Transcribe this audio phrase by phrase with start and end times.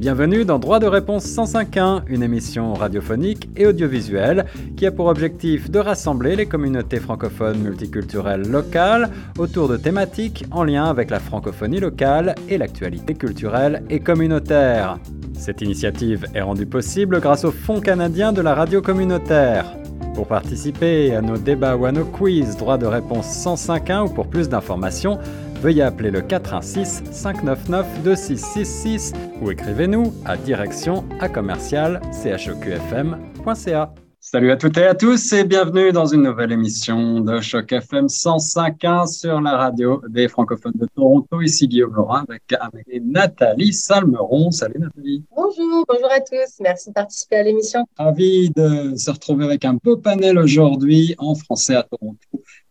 [0.00, 5.70] Bienvenue dans Droit de réponse 105.1, une émission radiophonique et audiovisuelle qui a pour objectif
[5.70, 11.80] de rassembler les communautés francophones multiculturelles locales autour de thématiques en lien avec la francophonie
[11.80, 14.98] locale et l'actualité culturelle et communautaire.
[15.34, 19.76] Cette initiative est rendue possible grâce au Fonds canadien de la radio communautaire.
[20.14, 24.28] Pour participer à nos débats ou à nos quiz droit de réponse 105.1 ou pour
[24.28, 25.18] plus d'informations,
[25.60, 33.94] veuillez appeler le 416 599 2666 ou écrivez-nous à direction à commercial chocfm.ca.
[34.22, 38.06] Salut à toutes et à tous et bienvenue dans une nouvelle émission de Choc FM
[38.06, 41.40] 105.1 sur la radio des francophones de Toronto.
[41.40, 44.50] Ici Guillaume Laurent avec, avec Nathalie Salmeron.
[44.50, 45.24] Salut Nathalie.
[45.34, 46.60] Bonjour, bonjour à tous.
[46.60, 47.86] Merci de participer à l'émission.
[47.96, 52.18] Ravi de se retrouver avec un beau panel aujourd'hui en français à Toronto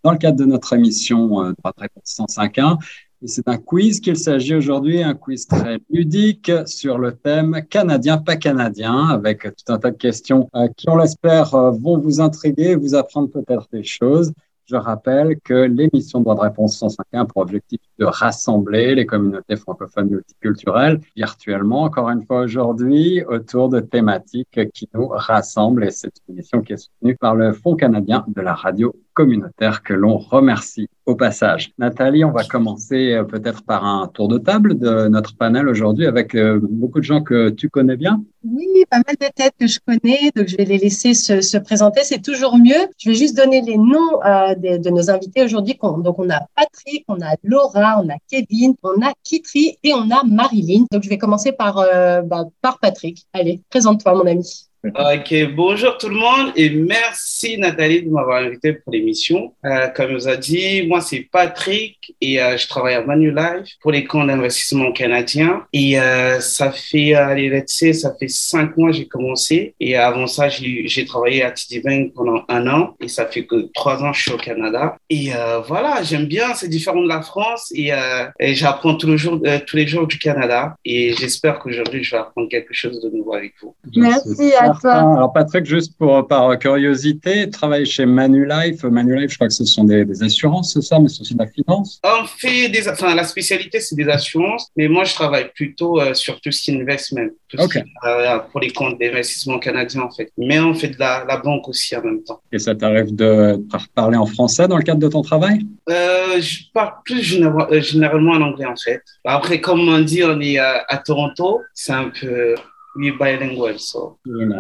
[0.03, 2.77] dans le cadre de notre émission euh, Droit de réponse 105.1.
[3.21, 8.17] Et c'est un quiz qu'il s'agit aujourd'hui, un quiz très ludique sur le thème canadien,
[8.17, 12.21] pas canadien, avec tout un tas de questions euh, qui, on l'espère, euh, vont vous
[12.21, 14.31] intriguer, vous apprendre peut-être des choses.
[14.69, 19.55] Je rappelle que l'émission Droit de réponse 105.1 a pour objectif de rassembler les communautés
[19.55, 25.83] francophones multiculturelles virtuellement, encore une fois aujourd'hui, autour de thématiques qui nous rassemblent.
[25.83, 29.83] Et c'est une émission qui est soutenue par le Fonds canadien de la radio communautaire
[29.83, 31.73] que l'on remercie au passage.
[31.77, 36.05] Nathalie, on va commencer euh, peut-être par un tour de table de notre panel aujourd'hui
[36.05, 38.23] avec euh, beaucoup de gens que tu connais bien.
[38.45, 41.99] Oui, pas mal de têtes que je connais, donc je vais les laisser se, présenter,
[42.05, 42.83] c'est toujours mieux.
[42.97, 45.77] Je vais juste donner les noms euh, de, nos invités aujourd'hui.
[45.81, 50.09] Donc on a Patrick, on a Laura, on a Kevin, on a Kitri et on
[50.11, 50.85] a Marilyn.
[50.93, 51.75] Donc je vais commencer par,
[52.23, 53.25] bah, par Patrick.
[53.33, 54.68] Allez, présente-toi mon ami.
[54.81, 59.53] Ok, bonjour tout le monde et merci Nathalie de m'avoir invité pour l'émission.
[59.65, 63.91] Euh, comme vous a dit, moi c'est Patrick et euh, je travaille à Manulife pour
[63.91, 68.91] les comptes d'investissement canadiens et euh, ça fait, allez, let's say, ça fait cinq mois
[68.91, 73.09] que j'ai commencé et avant ça j'ai travaillé à TD Bank pendant un an et
[73.09, 76.53] ça fait que trois ans que je suis au Canada et euh, voilà, j'aime bien,
[76.55, 80.07] c'est différent de la France et, euh, et j'apprends tous les jours, tous les jours
[80.07, 83.75] du Canada et j'espère qu'aujourd'hui je vais apprendre quelque chose de nouveau avec vous.
[83.93, 88.83] Merci à alors Patrick, juste pour par curiosité, tu travailles chez Manulife.
[88.83, 91.47] Manulife, je crois que ce sont des, assurances, c'est ça, mais c'est aussi de la
[91.47, 91.99] finance.
[92.03, 96.13] On fait des, enfin la spécialité c'est des assurances, mais moi je travaille plutôt euh,
[96.13, 100.31] sur tout ce qui est investment, tout euh, pour les comptes d'investissement canadiens en fait.
[100.37, 102.41] Mais on fait de la, banque aussi en même temps.
[102.51, 103.63] Et ça t'arrive de
[103.95, 105.65] parler en français dans le cadre de ton travail?
[105.89, 109.01] Euh, Je parle plus généralement en anglais en fait.
[109.25, 112.55] Après, comme on dit, on est à Toronto, c'est un peu
[112.99, 113.75] bilingual.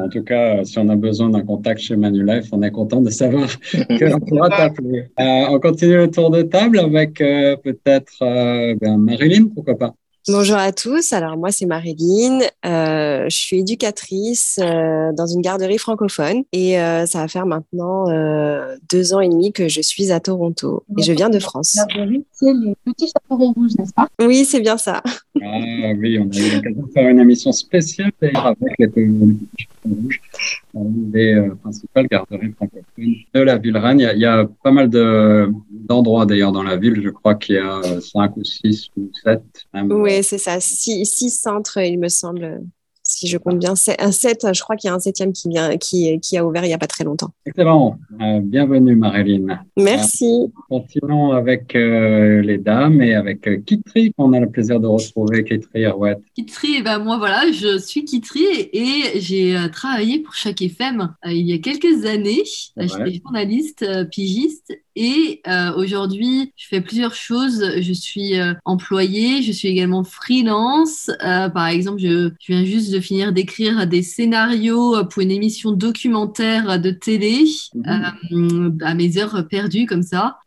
[0.03, 3.09] En tout cas, si on a besoin d'un contact chez Manulife, on est content de
[3.09, 5.07] savoir qu'on pourra t'appeler.
[5.19, 9.93] Euh, on continue le tour de table avec euh, peut-être euh, ben, Marilyn, pourquoi pas
[10.31, 11.11] Bonjour à tous.
[11.11, 12.41] Alors moi c'est Marilyn.
[12.63, 18.07] Euh, je suis éducatrice euh, dans une garderie francophone et euh, ça va faire maintenant
[18.09, 21.77] euh, deux ans et demi que je suis à Toronto et je viens de France.
[21.77, 24.07] Garderie, c'est les petits chaperons rouges, n'est-ce pas?
[24.21, 25.01] Oui, c'est bien ça.
[25.41, 29.37] Ah oui, on a eu l'occasion de faire une émission spéciale d'ailleurs avec les petits
[29.57, 30.21] chaperons rouges,
[31.11, 33.99] les principales garderies francophones de la ville Rennes.
[33.99, 37.01] Il y a, il y a pas mal de d'endroits d'ailleurs dans la ville.
[37.03, 39.41] Je crois qu'il y a cinq ou six ou sept.
[39.73, 40.59] Oui, c'est ça.
[40.59, 42.61] Six, centres, il me semble,
[43.03, 43.73] si je compte bien.
[43.99, 46.63] Un sept, je crois qu'il y a un septième qui, vient, qui, qui a ouvert
[46.63, 47.31] il n'y a pas très longtemps.
[47.45, 47.97] Excellent.
[48.21, 49.59] Euh, bienvenue, Marilyn.
[49.77, 50.51] Merci.
[50.71, 55.43] Euh, continuons avec euh, les dames et avec Kitri, qu'on a le plaisir de retrouver.
[55.43, 56.21] Kitri Arouette.
[56.35, 61.47] Kitri, eh ben moi, voilà, je suis Kitri et, j'ai travaillé pour chaque FM il
[61.47, 62.43] y a quelques années.
[62.77, 67.63] J'étais journaliste, pigiste et euh, aujourd'hui, je fais plusieurs choses.
[67.79, 71.09] Je suis euh, employée, je suis également freelance.
[71.23, 75.71] Euh, par exemple, je, je, viens juste de finir d'écrire des scénarios pour une émission
[75.71, 78.77] documentaire de télé mmh.
[78.81, 80.39] à mes heures perdues comme ça,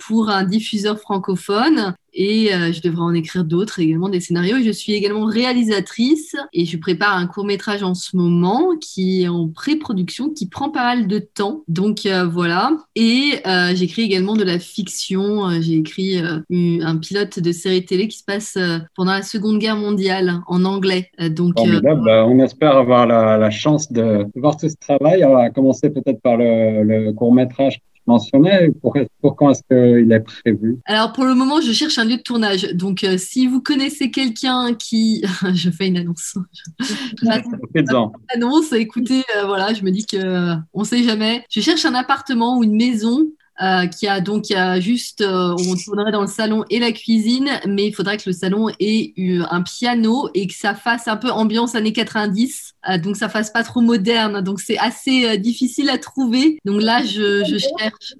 [0.00, 1.94] pour un diffuseur francophone.
[2.14, 4.58] Et euh, je devrais en écrire d'autres également, des scénarios.
[4.62, 9.28] Je suis également réalisatrice et je prépare un court métrage en ce moment qui est
[9.28, 11.62] en pré-production, qui prend pas mal de temps.
[11.68, 12.72] Donc euh, voilà.
[12.96, 15.48] Et euh, j'écris également de la fiction.
[15.60, 18.58] J'ai écrit un pilote de série télé qui se passe
[18.94, 21.10] pendant la Seconde Guerre mondiale en anglais.
[21.30, 25.24] donc bah, on espère avoir la, chance de, voir tout ce travail.
[25.24, 30.12] On va commencer peut-être par le, le court métrage mentionnais pour, pour quand est-ce qu'il
[30.12, 30.78] est prévu?
[30.86, 32.62] Alors pour le moment, je cherche un lieu de tournage.
[32.74, 35.24] Donc euh, si vous connaissez quelqu'un qui...
[35.54, 36.36] je fais une annonce.
[38.34, 41.44] annonce, écoutez, euh, voilà, je me dis que euh, on sait jamais.
[41.50, 43.26] Je cherche un appartement ou une maison
[43.62, 44.46] euh, qui a donc
[44.80, 48.68] juste, on tournerait dans le salon et la cuisine, mais il faudrait que le salon
[48.80, 53.28] ait eu un piano et que ça fasse un peu ambiance années 90, donc ça
[53.28, 54.40] fasse pas trop moderne.
[54.42, 56.58] Donc c'est assez difficile à trouver.
[56.64, 58.14] Donc là, je, je cherche.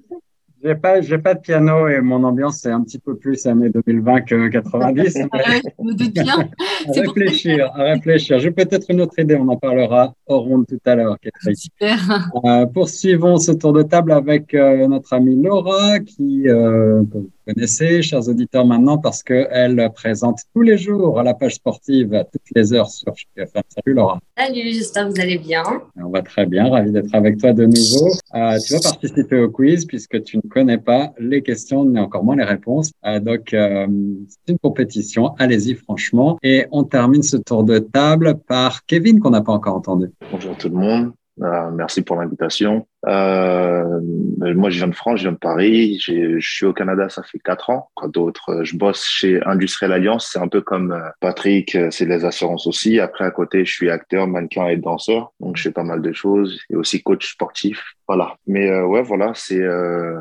[0.63, 3.69] J'ai pas, j'ai pas de piano et mon ambiance c'est un petit peu plus années
[3.69, 5.17] 2020 que 90.
[5.33, 5.37] à
[6.93, 8.39] réfléchir, à réfléchir.
[8.39, 11.17] J'ai peut-être une autre idée, on en parlera au rond tout à l'heure.
[11.53, 12.29] Super.
[12.45, 17.03] Euh, poursuivons ce tour de table avec euh, notre amie Laura qui, euh,
[17.45, 22.23] connaissez, chers auditeurs, maintenant parce qu'elle présente tous les jours à la page sportive à
[22.23, 23.61] toutes les heures sur FM.
[23.69, 24.19] Salut Laura.
[24.37, 25.63] Salut, j'espère que vous allez bien.
[25.95, 28.11] On va très bien, ravi d'être avec toi de nouveau.
[28.35, 32.23] Euh, tu vas participer au quiz puisque tu ne connais pas les questions ni encore
[32.23, 32.91] moins les réponses.
[33.05, 33.87] Euh, donc, euh,
[34.27, 35.35] c'est une compétition.
[35.39, 36.37] Allez-y franchement.
[36.43, 40.07] Et on termine ce tour de table par Kevin qu'on n'a pas encore entendu.
[40.31, 41.11] Bonjour tout le monde.
[41.41, 42.85] Euh, merci pour l'invitation.
[43.07, 43.99] Euh,
[44.53, 45.99] moi, je viens de France, je viens de Paris.
[45.99, 47.89] Je suis au Canada, ça fait quatre ans.
[47.95, 50.29] Quoi d'autre Je bosse chez Industriel Alliance.
[50.31, 52.99] C'est un peu comme euh, Patrick, euh, c'est les assurances aussi.
[52.99, 55.33] Après, à côté, je suis acteur, mannequin et danseur.
[55.39, 56.59] Donc, je fais pas mal de choses.
[56.69, 57.81] Et aussi coach sportif.
[58.07, 58.35] Voilà.
[58.47, 60.19] Mais euh, ouais, voilà, c'est euh,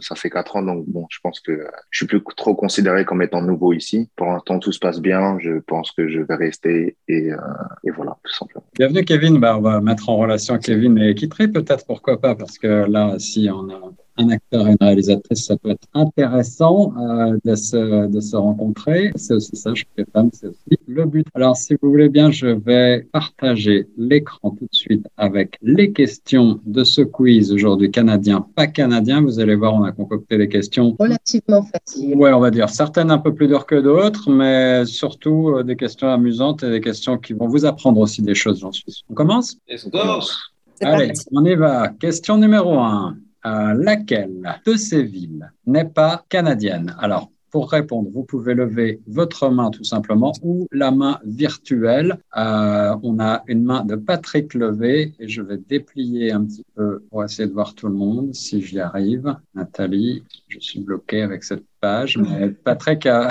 [0.00, 0.62] ça fait quatre ans.
[0.62, 4.10] Donc, bon, je pense que je suis plus trop considéré comme étant nouveau ici.
[4.16, 5.38] Pour l'instant, tout se passe bien.
[5.40, 6.96] Je pense que je vais rester.
[7.08, 7.28] Et,
[7.84, 8.64] et voilà, tout simplement.
[8.74, 9.38] Bienvenue, Kevin.
[9.38, 11.86] Bah, on va mettre en relation Kevin et Kitry, peut-être.
[11.86, 13.80] Pourquoi parce que là, si on a
[14.18, 19.12] un acteur et une réalisatrice, ça peut être intéressant euh, de, se, de se rencontrer.
[19.16, 21.26] C'est aussi ça, je fais femme, c'est aussi le but.
[21.34, 26.60] Alors, si vous voulez bien, je vais partager l'écran tout de suite avec les questions
[26.66, 29.22] de ce quiz aujourd'hui canadien, pas canadien.
[29.22, 32.14] Vous allez voir, on a concocté des questions relativement faciles.
[32.16, 35.76] Ouais, on va dire certaines un peu plus dures que d'autres, mais surtout euh, des
[35.76, 39.04] questions amusantes et des questions qui vont vous apprendre aussi des choses, j'en suis sûr.
[39.10, 39.56] On commence?
[39.68, 39.98] Let's go
[40.80, 41.88] Allez, on y va.
[41.88, 43.16] Question numéro un.
[43.44, 46.94] Euh, laquelle de ces villes n'est pas canadienne?
[47.00, 52.18] Alors, pour répondre, vous pouvez lever votre main tout simplement ou la main virtuelle.
[52.36, 57.02] Euh, on a une main de Patrick levée et je vais déplier un petit peu
[57.10, 59.36] pour essayer de voir tout le monde si j'y arrive.
[59.54, 63.28] Nathalie, je suis bloqué avec cette page, mais Patrick a,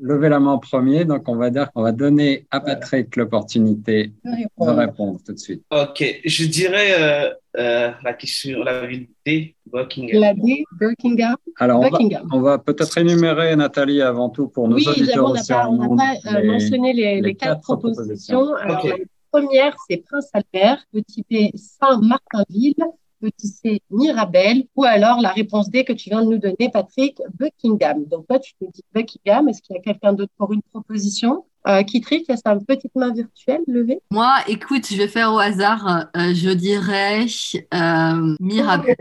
[0.00, 4.12] levé la main en premier, donc on va dire qu'on va donner à Patrick l'opportunité
[4.24, 5.62] de répondre tout de suite.
[5.70, 10.20] Ok, je dirais euh, euh, la question, la ville D, Buckingham.
[10.20, 11.36] La D, Buckingham?
[11.58, 11.84] Alors,
[12.32, 15.30] on va, peut-être énumérer, Nathalie, avant tout, pour nos oui, auditeurs.
[15.32, 18.54] Oui, on n'a pas, euh, mentionné les, quatre, propositions.
[18.54, 18.94] Alors, la
[19.32, 22.84] première, c'est Prince Albert, petit B, Saint-Martinville,
[23.20, 27.20] petit C, Mirabel, ou alors la réponse D que tu viens de nous donner, Patrick,
[27.34, 28.04] Buckingham.
[28.06, 29.48] Donc, toi, tu te dis Buckingham.
[29.48, 31.44] Est-ce qu'il y a quelqu'un d'autre pour une proposition?
[31.66, 35.38] Euh, Kitry, tu as sa petite main virtuelle levée Moi, écoute, je vais faire au
[35.38, 36.06] hasard.
[36.16, 37.26] Euh, je dirais
[37.74, 38.96] euh, Mirabel.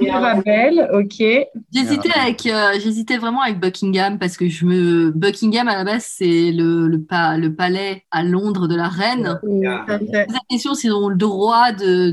[0.00, 1.22] Mirabel, ok.
[1.72, 6.04] J'hésitais avec, euh, j'hésitais vraiment avec Buckingham parce que je me, Buckingham à la base
[6.04, 6.96] c'est le, le,
[7.38, 9.38] le palais à Londres de la reine.
[9.62, 12.10] La question, c'est le droit de,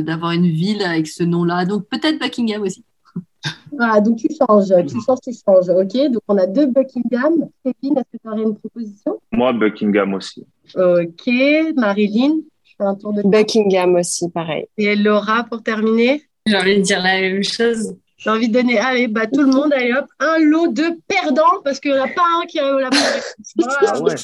[0.00, 1.64] d'avoir une ville avec ce nom-là.
[1.64, 2.84] Donc peut-être Buckingham aussi.
[3.78, 5.68] Ah, donc tu changes, tu changes, tu changes.
[5.68, 7.48] Ok, donc on a deux Buckingham.
[7.64, 9.20] Kevin, est-ce que tu aurais une proposition?
[9.32, 10.46] Moi, Buckingham aussi.
[10.74, 11.30] Ok,
[11.76, 14.66] Marilyn, je fais un tour de Buckingham aussi, pareil.
[14.78, 16.22] Et Laura, pour terminer?
[16.46, 17.96] J'ai envie de dire la même chose.
[18.18, 21.60] J'ai envie de donner, allez, bah, tout le monde, allez hop, un lot de perdants
[21.62, 23.54] parce qu'il n'y en a pas un qui a la bonne réponse.
[23.86, 24.14] Ah ouais.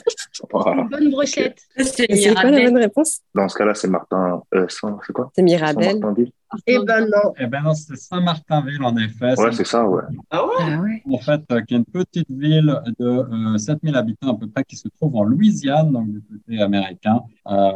[0.83, 1.59] Une bonne brochette.
[1.77, 3.21] C'est quoi la bonne réponse?
[3.35, 4.43] Dans ce cas-là, c'est Martin.
[4.55, 5.31] Euh, c'est quoi?
[5.35, 6.01] C'est Mirabel.
[6.67, 7.33] Eh ben non.
[7.39, 9.39] Eh ben non, c'est Saint-Martinville en effet.
[9.41, 10.03] Ouais, c'est ça, ouais.
[10.31, 11.03] Ah ouais, ah ouais.
[11.11, 14.65] En fait, euh, qui est une petite ville de euh, 7000 habitants à peu près
[14.65, 17.21] qui se trouve en Louisiane, donc du côté américain.
[17.49, 17.73] Euh,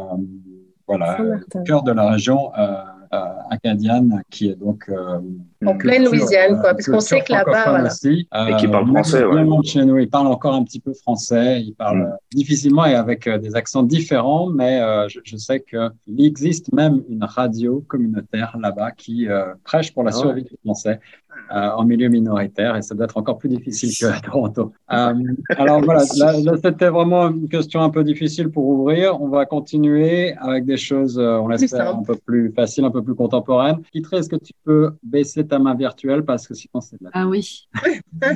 [0.87, 1.17] voilà,
[1.53, 2.51] au cœur de la région.
[2.57, 2.83] Euh,
[3.49, 5.19] acadienne, qui est donc euh,
[5.65, 7.87] en pleine Louisiane, quoi, parce qu'on sait que là-bas, voilà.
[7.87, 9.45] Aussi, et qui parle français, ouais.
[9.63, 12.17] chez nous, il parle encore un petit peu français, il parle mm.
[12.33, 17.83] difficilement et avec des accents différents, mais je, je, sais qu'il existe même une radio
[17.87, 19.27] communautaire là-bas qui
[19.63, 20.99] prêche pour la ah survie du français.
[21.49, 24.73] Euh, en milieu minoritaire et ça doit être encore plus difficile qu'à Toronto.
[24.91, 25.13] Euh,
[25.49, 29.21] alors voilà, là, là c'était vraiment une question un peu difficile pour ouvrir.
[29.21, 33.01] On va continuer avec des choses, euh, on l'espère, un peu plus faciles, un peu
[33.01, 33.81] plus contemporaines.
[33.93, 36.25] Kitré, est-ce que tu peux baisser ta main virtuelle?
[36.25, 37.11] Parce que sinon c'est de la...
[37.13, 37.67] Ah oui.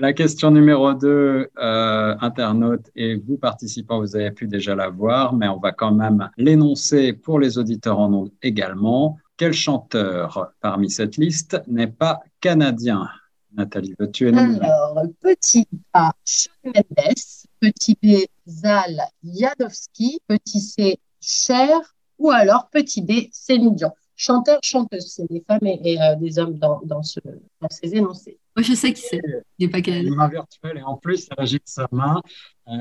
[0.00, 5.32] La question numéro 2, euh, internaute, et vous participants, vous avez pu déjà la voir,
[5.32, 9.16] mais on va quand même l'énoncer pour les auditeurs en ondes également.
[9.36, 13.08] Quel chanteur parmi cette liste n'est pas canadien?
[13.52, 17.14] Nathalie, veux-tu énumérer Alors, petit A, Shawn Mendes,
[17.60, 23.92] petit B, Zal Yadowski, petit C, Cher, ou alors petit D, Céline Dion.
[24.14, 25.12] chanteurs, chanteuses.
[25.12, 28.38] C'est des femmes et, des hommes dans ces énoncés.
[28.56, 29.20] Moi, je sais qui c'est.
[29.58, 32.22] Il n'est pas Une main virtuelle et en plus, elle agite sa main.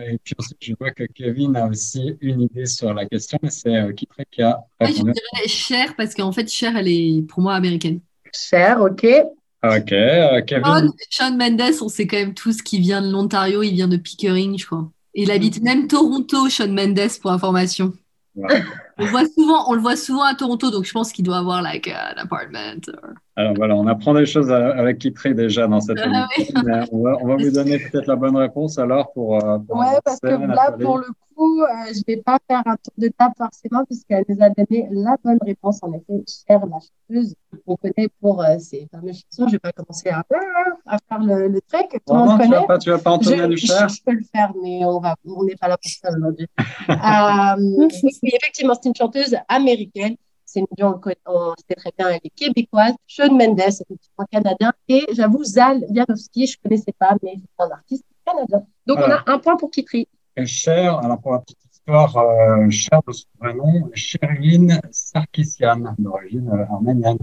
[0.08, 3.50] et puis ensuite, je vois que Kevin a aussi une idée sur la question, mais
[3.50, 4.08] c'est euh, qui
[4.42, 4.64] a.
[4.80, 8.00] Moi, je dirais Cher, parce qu'en fait, Cher, elle est pour moi américaine.
[8.34, 9.06] Cher, ok.
[9.64, 10.92] Ok, euh, Kevin.
[11.10, 14.58] Sean, Mendes, on sait quand même tous qu'il vient de l'Ontario, il vient de Pickering,
[14.58, 14.90] je crois.
[15.14, 17.92] Il habite même Toronto, Sean Mendes, pour information.
[18.98, 21.62] On, voit souvent, on le voit souvent à Toronto, donc je pense qu'il doit avoir
[21.62, 22.76] like, un appartement.
[23.36, 26.28] Alors voilà, on apprend des choses avec Kitry déjà dans cette ah,
[26.92, 29.44] On va, on va vous donner peut-être la bonne réponse alors pour.
[29.44, 32.62] Euh, pour ouais, parce que là, pour le coup, euh, je ne vais pas faire
[32.66, 35.80] un tour de table forcément, puisqu'elle nous a donné la bonne réponse.
[35.84, 39.26] En effet, chère la chanteuse, on connaît pour euh, ces fameuses chansons.
[39.40, 40.24] Je ne vais pas commencer à,
[40.86, 41.90] à faire le, le trek.
[42.06, 42.80] Tout monde connaît.
[42.80, 45.56] Tu ne vas pas, entonner du cher je, je, peux le faire, mais on n'est
[45.56, 46.48] pas là pour ça aujourd'hui.
[46.90, 47.88] euh,
[48.24, 50.16] effectivement, c'est une chanteuse américaine
[50.56, 50.86] c'est une
[51.26, 52.94] on, sait très bien, elle est québécoise.
[53.08, 54.72] Sean Mendes, effectivement canadien.
[54.88, 58.66] Et j'avoue, Zal Janowski, je ne connaissais pas, mais c'est un artiste canadien.
[58.86, 60.08] Donc, on a un point pour Kitri.
[60.38, 65.96] Et Cher, alors pour la petite histoire, euh, Cher de son vrai nom, Sherilyn Sarkissian,
[65.98, 67.18] d'origine euh, arménienne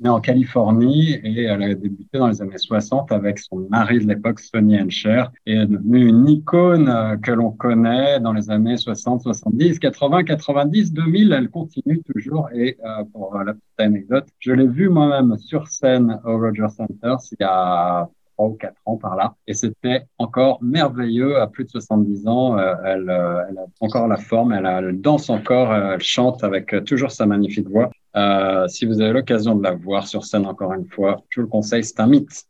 [0.00, 4.06] née en Californie et elle a débuté dans les années 60 avec son mari de
[4.06, 8.76] l'époque, Sonny Encher, et est devenue une icône euh, que l'on connaît dans les années
[8.76, 11.32] 60, 70, 80, 90, 2000.
[11.32, 16.20] Elle continue toujours et euh, pour la petite anecdote, je l'ai vue moi-même sur scène
[16.24, 18.08] au Roger Center il y a
[18.38, 19.34] trois ou quatre ans par là.
[19.46, 21.40] Et c'était encore merveilleux.
[21.40, 25.28] À plus de 70 ans, euh, elle, elle, a encore la forme, elle, elle danse
[25.28, 27.90] encore, elle chante avec toujours sa magnifique voix.
[28.16, 31.46] Euh, si vous avez l'occasion de la voir sur scène encore une fois, je vous
[31.46, 32.44] le conseille, c'est un mythe.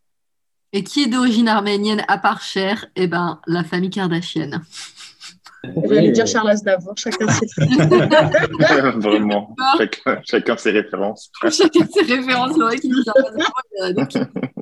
[0.72, 2.86] Et qui est d'origine arménienne à part Cher?
[2.94, 4.60] Eh ben, la famille Kardashian.
[5.64, 7.46] J'allais dire Charles Aznavour, chacun ses
[8.98, 11.30] Vraiment, chacun, chacun, ses références.
[11.42, 13.26] chacun ses références, c'est vrai qu'il dit Charles
[13.80, 14.38] Aznavour,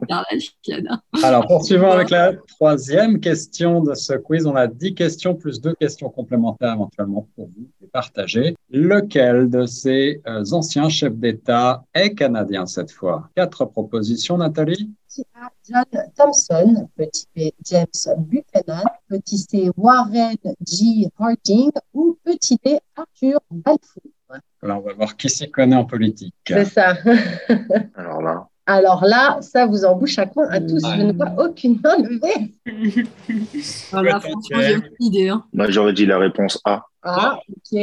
[1.22, 4.46] Alors, poursuivons avec la troisième question de ce quiz.
[4.46, 8.56] On a 10 questions plus deux questions complémentaires éventuellement pour vous et partager.
[8.70, 13.30] Lequel de ces euh, anciens chefs d'État est canadien cette fois?
[13.34, 17.86] Quatre propositions, Nathalie petit A, John Thompson, petit B, James
[18.18, 20.36] Buchanan, petit C, Warren
[20.66, 21.08] G.
[21.18, 24.02] Harding ou petit D, Arthur Balfour?
[24.62, 26.34] Alors, on va voir qui s'y connaît en politique.
[26.46, 26.96] C'est ça.
[27.94, 28.48] Alors là.
[28.66, 32.52] Alors là, ça vous embouche à quoi à tous Je ne vois aucune main levée.
[33.92, 35.28] voilà, franchement, j'ai aucune idée.
[35.28, 35.44] Hein.
[35.52, 36.84] Moi, j'aurais dit la réponse A.
[37.02, 37.80] Ah, ok.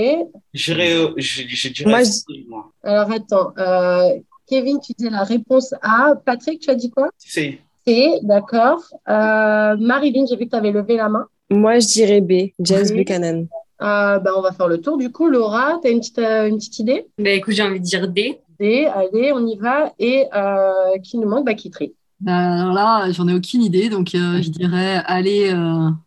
[0.54, 3.54] Je, je, dirais moi, Alors, attends.
[3.58, 6.16] Euh, Kevin, tu dis la réponse A.
[6.26, 7.10] Patrick, tu as dit quoi?
[7.18, 7.62] C.
[7.88, 8.84] C, d'accord.
[9.10, 11.26] Euh, Marilyn, j'ai vu que tu avais levé la main.
[11.50, 13.48] Moi, je dirais B, James Buchanan.
[13.82, 15.28] Euh, ben, on va faire le tour du coup.
[15.28, 17.06] Laura, tu as une petite, euh, une petite idée?
[17.18, 18.40] Ben, Écoute, j'ai envie de dire D.
[18.60, 19.94] Allez, on y va.
[20.00, 23.90] Et euh, qui nous manque bah, Qui trie ben, Alors là, j'en ai aucune idée,
[23.90, 25.54] donc je dirais allez,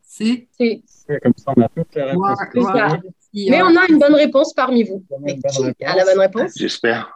[0.02, 0.48] C.
[0.56, 0.82] C.
[1.22, 2.38] Comme ça, on a toutes les réponses.
[3.34, 5.04] Mais on a une bonne réponse parmi vous.
[5.78, 6.52] qui a la bonne réponse?
[6.56, 7.12] J'espère.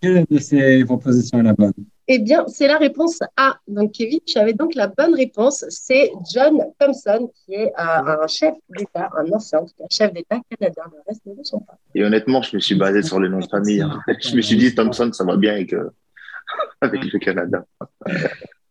[0.00, 1.72] Quelle de ces propositions est la bonne?
[2.10, 3.58] Eh bien, c'est la réponse A.
[3.68, 5.62] Donc, Kevin, tu avais donc la bonne réponse.
[5.68, 9.60] C'est John Thompson, qui est euh, un chef d'État, un ancien
[9.90, 10.84] chef d'État canadien.
[10.90, 11.76] Le reste ne le sont pas.
[11.94, 13.82] Et honnêtement, je me suis basé sur les noms de famille.
[13.82, 14.00] Hein.
[14.22, 15.90] Je me suis dit, Thompson, ça va bien avec, euh,
[16.80, 17.66] avec le Canada.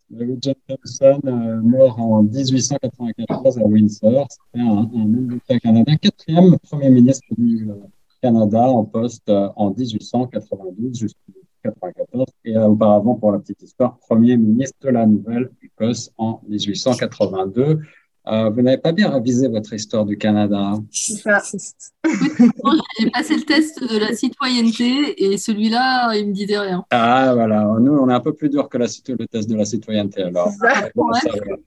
[0.09, 6.57] John Thompson, euh, mort en 1894 à Windsor, c'était un, un homme d'État canadien, quatrième
[6.59, 7.67] premier ministre du
[8.21, 11.33] Canada en poste euh, en 1892 jusqu'en
[11.65, 17.79] 1994 et euh, auparavant, pour la petite histoire, premier ministre de la Nouvelle-Écosse en 1882.
[18.29, 20.73] Euh, vous n'avez pas bien révisé votre histoire du Canada.
[20.91, 21.57] J'ai passé
[23.35, 26.83] le test de la citoyenneté et celui-là, il me disait rien.
[26.91, 29.65] Ah voilà, nous on est un peu plus dur que la, le test de la
[29.65, 30.51] citoyenneté alors.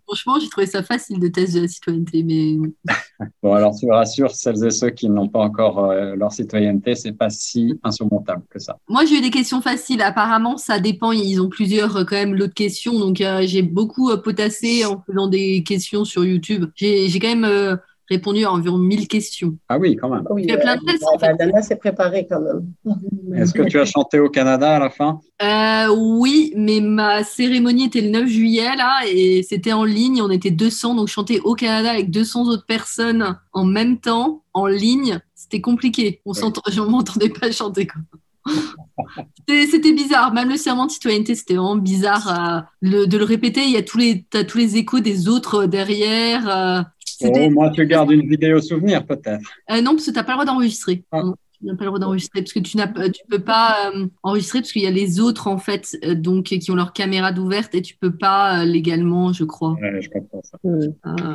[0.07, 2.57] Franchement, j'ai trouvé ça facile le test de la citoyenneté, mais.
[3.43, 7.12] bon alors tu rassures celles et ceux qui n'ont pas encore euh, leur citoyenneté, c'est
[7.12, 8.79] pas si insurmontable que ça.
[8.88, 10.02] Moi j'ai eu des questions faciles.
[10.02, 11.12] Apparemment ça dépend.
[11.12, 15.29] Ils ont plusieurs euh, quand même lots de questions, donc j'ai beaucoup potassé en faisant
[15.29, 17.76] des questions sur YouTube j'ai quand même euh,
[18.11, 19.57] répondu à environ 1000 questions.
[19.69, 20.25] Ah oui, quand même.
[20.30, 21.35] Oui, plein de tests, en fait.
[21.38, 22.73] Dana s'est préparée quand même.
[23.37, 25.21] Est-ce que tu as chanté au Canada à la fin?
[25.42, 30.21] Euh, Oui, mais ma cérémonie était le 9 juillet, là, et c'était en ligne.
[30.23, 34.66] On était 200, donc chanter au Canada avec 200 autres personnes en même temps, en
[34.66, 36.21] ligne, c'était compliqué.
[36.26, 37.87] On je ne m'entendais pas chanter.
[37.87, 38.02] Quoi.
[39.49, 43.62] C'était bizarre, même le serment de citoyenneté, c'était vraiment bizarre euh, de le répéter.
[43.64, 46.49] Il y a tous les, as tous les échos des autres derrière.
[46.49, 46.82] Euh,
[47.25, 49.50] oh, moi, tu gardes une vidéo souvenir, peut-être.
[49.70, 51.04] Euh, non, parce que tu n'as pas le droit d'enregistrer.
[51.12, 51.23] Ah.
[51.61, 54.61] Tu n'as pas le droit d'enregistrer parce que tu n'as tu peux pas euh, enregistrer
[54.61, 57.75] parce qu'il y a les autres en fait euh, donc qui ont leur caméra d'ouverte
[57.75, 59.73] et tu peux pas euh, légalement, je crois.
[59.73, 60.59] Ouais, je comprends ça.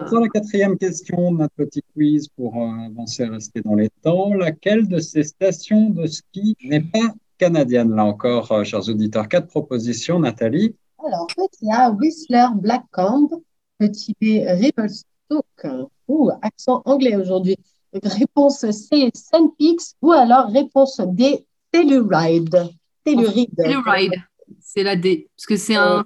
[0.07, 4.33] Sur la quatrième question de notre petit quiz pour avancer et rester dans les temps,
[4.33, 7.95] laquelle de ces stations de ski n'est pas canadienne?
[7.95, 10.19] Là encore, chers auditeurs, quatre propositions.
[10.19, 10.75] Nathalie.
[11.05, 13.29] Alors, petit A, Whistler Blackcomb.
[13.77, 15.89] Petit B, Revelstoke.
[16.07, 17.57] Ouh, accent anglais aujourd'hui.
[18.03, 19.95] Réponse C, Sun Peaks.
[20.01, 22.69] Ou alors réponse D, Telluride.
[23.03, 23.55] Telluride.
[23.57, 24.13] Telluride.
[24.59, 25.27] C'est la D.
[25.35, 26.03] Parce que c'est un,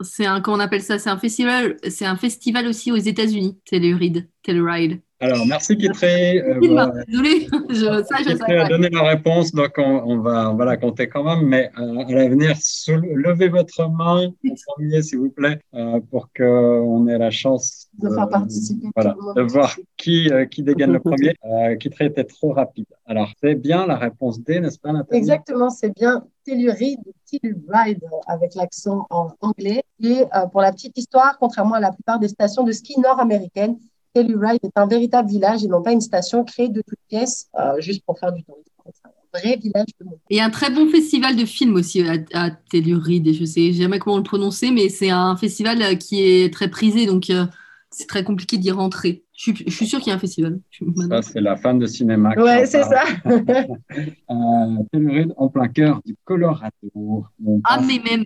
[0.00, 0.98] c'est un, comment on appelle ça?
[0.98, 4.28] C'est un festival, c'est un festival aussi aux États-Unis, Telluride.
[4.42, 5.00] Telluride.
[5.20, 6.42] Alors, merci Kitré.
[6.42, 6.58] Euh,
[7.06, 11.08] Désolée, je, ça, je a donné la réponse, donc on, va, on va la compter
[11.08, 12.56] quand même, mais euh, à l'avenir,
[12.88, 18.08] levez votre main en premier, s'il vous plaît, euh, pour qu'on ait la chance de,
[18.10, 21.34] faire participer voilà, de voir qui, euh, qui dégaine le premier.
[21.44, 22.86] Euh, Kitré était trop rapide.
[23.06, 25.18] Alors, c'est bien la réponse D, n'est-ce pas, Nathalie?
[25.18, 29.84] Exactement, c'est bien Telluride, Telluride avec l'accent en anglais.
[30.02, 33.76] Et pour la petite histoire, contrairement à la plupart des stations de ski nord-américaines,
[34.14, 37.80] Telluride est un véritable village et non pas une station créée de toutes pièces euh,
[37.80, 38.70] juste pour faire du tourisme.
[38.86, 40.18] C'est un vrai village de monde.
[40.30, 43.32] Et un très bon festival de films aussi à, à Telluride.
[43.32, 47.06] Je sais jamais comment le prononcer, mais c'est un festival euh, qui est très prisé,
[47.06, 47.44] donc euh,
[47.90, 49.24] c'est très compliqué d'y rentrer.
[49.36, 50.60] Je suis, je suis sûre qu'il y a un festival.
[51.08, 52.34] Ça, c'est la fan de cinéma.
[52.36, 53.02] Ouais, c'est ça.
[54.92, 57.26] Telluride en plein cœur du Colorado.
[57.64, 58.24] ah, mais même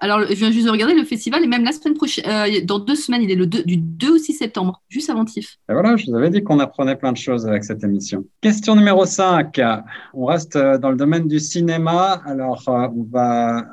[0.00, 2.78] alors, je viens juste de regarder le festival et même la semaine prochaine, euh, dans
[2.78, 5.58] deux semaines, il est le du 2 au 6 septembre, juste avant TIFF.
[5.68, 8.24] Et voilà, je vous avais dit qu'on apprenait plein de choses avec cette émission.
[8.40, 9.60] Question numéro 5.
[10.14, 12.22] On reste euh, dans le domaine du cinéma.
[12.24, 13.66] Alors, euh, on va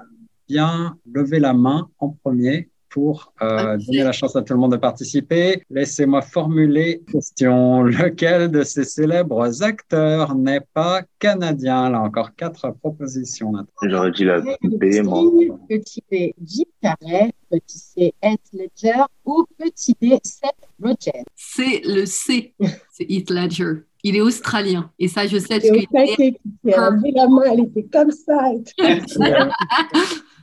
[0.50, 4.72] bien lever la main en premier pour euh, donner la chance à tout le monde
[4.72, 5.62] de participer.
[5.70, 7.84] Laissez-moi formuler une question.
[7.84, 11.92] Lequel de ces célèbres acteurs n'est pas canadien?
[11.92, 13.54] Là encore, quatre propositions.
[13.84, 15.22] J'aurais dit la B, moi.
[15.70, 17.32] Petit B, Jim Carrey.
[17.52, 19.04] Petit C, Heath Ledger.
[19.24, 20.52] Ou petit D, Seth
[20.82, 21.24] Rogen?
[21.36, 22.56] C'est le C.
[22.98, 23.84] C'est Heath Ledger.
[24.04, 24.90] Il est australien.
[24.98, 25.60] Et ça, je sais.
[25.60, 26.40] Parce qu'il est...
[26.64, 28.54] La main, elle était comme ça.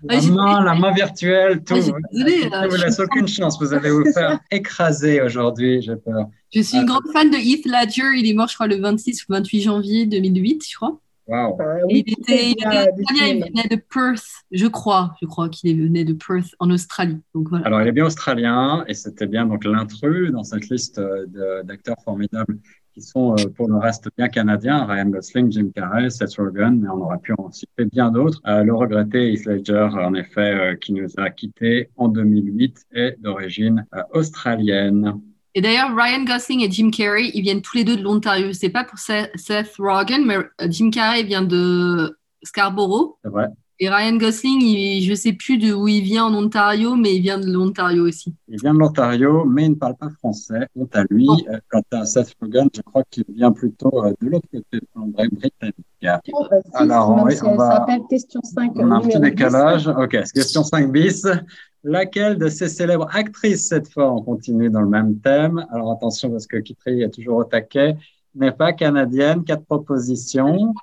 [0.07, 1.77] La main, la main virtuelle, tout.
[1.77, 3.59] je ne vous laisse aucune chance.
[3.59, 6.27] Vous allez vous faire écraser aujourd'hui, j'ai peur.
[6.55, 8.19] Je suis une grande fan de Heath Ledger.
[8.19, 11.01] Il est mort, je crois, le 26 ou 28 janvier 2008, je crois.
[11.27, 11.59] Wow.
[11.89, 16.55] il était, il, il venait de Perth, je crois, je crois qu'il venait de Perth
[16.59, 17.21] en Australie.
[17.35, 17.67] Donc, voilà.
[17.67, 21.01] Alors il est bien australien et c'était bien donc l'intrus dans cette liste
[21.65, 22.59] d'acteurs formidables
[22.95, 26.89] qui sont euh, pour le reste bien canadiens, Ryan Gosling, Jim Carrey, Seth Rogen, mais
[26.89, 28.41] on aurait pu en citer bien d'autres.
[28.47, 33.21] Euh, le regretté Heath Ledger, en effet, euh, qui nous a quittés en 2008, est
[33.21, 35.21] d'origine australienne.
[35.55, 38.53] Et d'ailleurs, Ryan Gosling et Jim Carrey, ils viennent tous les deux de l'Ontario.
[38.53, 40.39] C'est pas pour Seth Rogen, mais
[40.69, 43.17] Jim Carrey vient de Scarborough.
[43.81, 47.23] Et Ryan Gosling, je ne sais plus de où il vient en Ontario, mais il
[47.23, 48.33] vient de l'Ontario aussi.
[48.47, 50.69] Il vient de l'Ontario, mais il ne parle pas français.
[50.77, 51.37] Quant à lui, oh.
[51.49, 54.87] euh, quant à Seth Rogen, je crois qu'il vient plutôt euh, de l'autre côté de
[54.95, 55.75] l'Amérique britannique.
[56.33, 57.71] Oh, bah, Alors, on, on va.
[57.73, 58.73] s'appelle question 5.
[58.77, 59.89] On a un petit décalage.
[59.89, 61.27] Ok, question 5 bis.
[61.83, 65.67] Laquelle de ces célèbres actrices, cette fois, on continue dans le même thème?
[65.73, 67.97] Alors attention, parce que Kitri est toujours au taquet,
[68.37, 69.45] n'est pas canadienne.
[69.45, 70.75] Quatre propositions.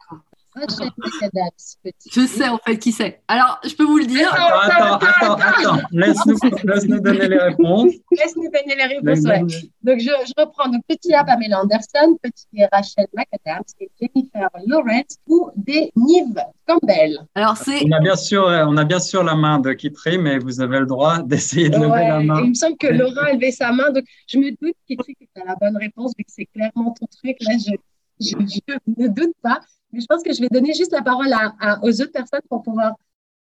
[0.53, 3.21] Je sais en fait qui c'est.
[3.27, 4.33] Alors, je peux vous le dire.
[4.33, 5.87] Attends, attends, attends, attends.
[5.91, 7.93] Laisse-nous laisse donner les réponses.
[8.11, 9.39] Laisse-nous donner les réponses, ouais.
[9.83, 10.69] Donc, je, je, reprends.
[10.69, 12.17] Donc, petit A, Pamela Anderson.
[12.21, 13.63] Petit B, Rachel McAdams.
[13.79, 17.19] Et Jennifer Lawrence ou des Nive Campbell.
[17.33, 17.85] Alors, c'est.
[17.85, 20.79] On a bien sûr, on a bien sûr la main de Kitri, mais vous avez
[20.79, 22.41] le droit d'essayer de lever la main.
[22.43, 23.91] Il me semble que Laura a levé sa main.
[23.91, 26.93] Donc, je me doute, Kitri, que tu as la bonne réponse, vu que c'est clairement
[26.99, 27.37] ton truc.
[27.39, 27.71] Là, je,
[28.19, 29.61] je, je ne doute pas.
[29.93, 32.63] Mais je pense que je vais donner juste la parole à, aux autres personnes pour
[32.63, 32.95] pouvoir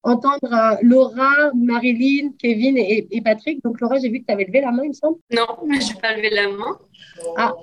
[0.02, 3.62] entendre euh, Laura, Marilyn, Kevin et, et Patrick.
[3.64, 5.18] Donc, Laura, j'ai vu que tu avais levé la main, il me semble.
[5.32, 6.78] Non, mais je n'ai pas levé la main.
[7.36, 7.54] Ah,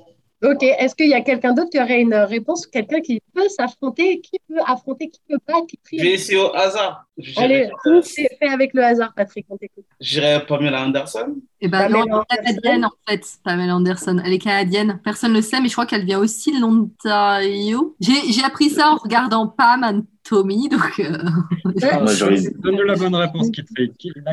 [0.44, 4.20] Ok, est-ce qu'il y a quelqu'un d'autre qui aurait une réponse Quelqu'un qui peut s'affronter
[4.20, 7.06] Qui peut affronter Qui peut pas qui Je vais essayer au hasard.
[7.38, 7.70] Allez,
[8.02, 9.86] c'est fait avec le hasard, Patrick, on t'écoute.
[10.02, 11.36] J'irai Pamela Anderson.
[11.62, 14.22] Eh ben, non, elle est canadienne en fait, Pamela Anderson.
[14.26, 15.00] Elle est canadienne.
[15.02, 17.96] Personne ne le sait, mais je crois qu'elle vient aussi de l'Ontario.
[18.02, 21.00] J'ai appris ça en regardant Pam and Tommy, donc.
[21.00, 21.18] Euh...
[22.60, 23.48] Donne la bonne réponse,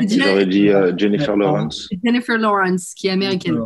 [0.07, 1.87] J'aurais dit euh, Jennifer Lawrence.
[2.03, 3.57] Jennifer Lawrence, qui est américaine.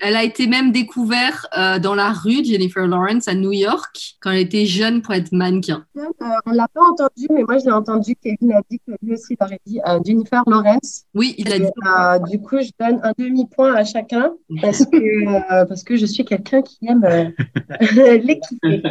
[0.00, 4.30] Elle a été même découverte euh, dans la rue Jennifer Lawrence à New York quand
[4.30, 5.84] elle était jeune pour être mannequin.
[5.96, 6.02] Euh,
[6.46, 8.14] on l'a pas entendu, mais moi je l'ai entendu.
[8.16, 11.04] Kevin a dit que lui aussi il aurait dit euh, Jennifer Lawrence.
[11.14, 11.64] Oui, il a dit.
[11.64, 16.24] Euh, du coup, je donne un demi-point à chacun parce que, parce que je suis
[16.24, 17.04] quelqu'un qui aime
[18.24, 18.82] l'équité.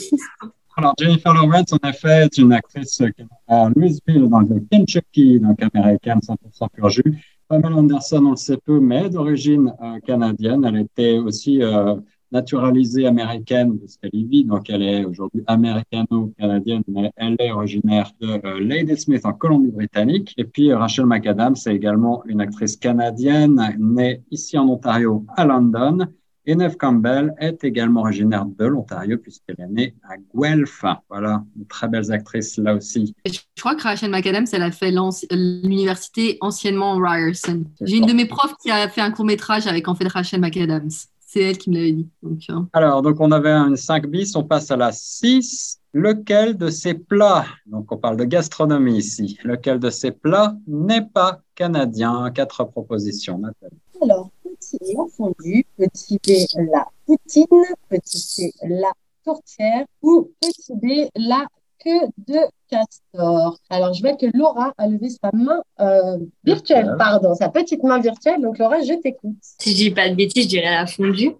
[0.76, 5.38] Alors, Jennifer Lawrence, en effet, est une actrice qui est à Louisville, dans le Kentucky,
[5.38, 7.33] donc américaine, 100% pur jus.
[7.60, 10.64] Pamela Anderson, on le sait peu, mais d'origine euh, canadienne.
[10.64, 11.94] Elle était aussi euh,
[12.32, 18.10] naturalisée américaine de ce qu'elle vit, donc elle est aujourd'hui américano-canadienne, mais elle est originaire
[18.20, 20.34] de euh, Ladysmith en Colombie-Britannique.
[20.36, 26.08] Et puis Rachel McAdams, c'est également une actrice canadienne née ici en Ontario, à London.
[26.46, 30.84] Et Neve Campbell est également originaire de l'Ontario puisqu'elle est née à Guelph.
[31.08, 33.14] Voilà, une très belles actrices là aussi.
[33.24, 34.92] Je crois que Rachel McAdams, elle a fait
[35.30, 37.64] l'université anciennement Ryerson.
[37.80, 40.40] J'ai une de mes profs qui a fait un court métrage avec en fait Rachel
[40.40, 40.90] McAdams.
[41.26, 42.08] C'est elle qui me l'avait dit.
[42.22, 42.68] Donc, hein.
[42.72, 45.80] Alors, donc on avait une 5 bis, on passe à la 6.
[45.96, 51.06] Lequel de ces plats, donc on parle de gastronomie ici, lequel de ces plats n'est
[51.06, 52.32] pas canadien?
[52.34, 53.78] Quatre propositions, Nathalie.
[54.02, 54.30] Alors,
[54.64, 56.30] petit la fondue, petit B
[56.72, 57.46] la poutine,
[57.88, 58.92] petit C la
[59.24, 61.46] tourtière ou petit D la
[61.78, 63.58] queue de castor.
[63.68, 68.00] Alors, je vois que Laura a levé sa main euh, virtuelle, pardon, sa petite main
[68.00, 68.40] virtuelle.
[68.40, 69.36] Donc, Laura, je t'écoute.
[69.40, 71.32] Si je dis pas de bêtises, je dirais la fondue.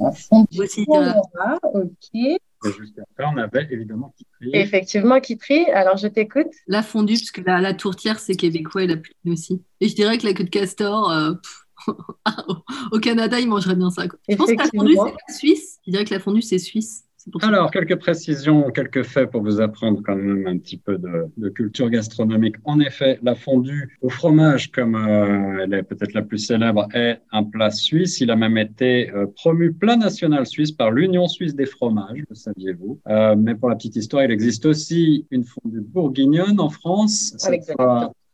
[0.00, 2.38] La fondue Aussi, pour Laura, ok.
[2.78, 4.50] Juste après, on avait évidemment Kitri.
[4.52, 6.50] Effectivement, Kitri, alors je t'écoute.
[6.66, 9.62] La fondue, parce que la, la tourtière, c'est québécois et la poutine aussi.
[9.80, 11.65] Et je dirais que la queue de castor, euh, pff,
[12.92, 14.08] au Canada, ils mangeraient bien ça.
[14.08, 14.18] quoi.
[14.28, 15.78] Je pense que la fondue, c'est pas suisse.
[15.86, 17.06] Je dirais que la fondue, c'est suisse.
[17.42, 21.48] Alors, quelques précisions, quelques faits pour vous apprendre quand même un petit peu de, de
[21.48, 22.54] culture gastronomique.
[22.64, 27.20] En effet, la fondue au fromage, comme euh, elle est peut-être la plus célèbre, est
[27.32, 28.20] un plat suisse.
[28.20, 32.34] Il a même été euh, promu plat national suisse par l'Union suisse des fromages, le
[32.34, 33.00] saviez-vous?
[33.08, 37.34] Euh, mais pour la petite histoire, il existe aussi une fondue bourguignonne en France.
[37.44, 37.76] Avec Cette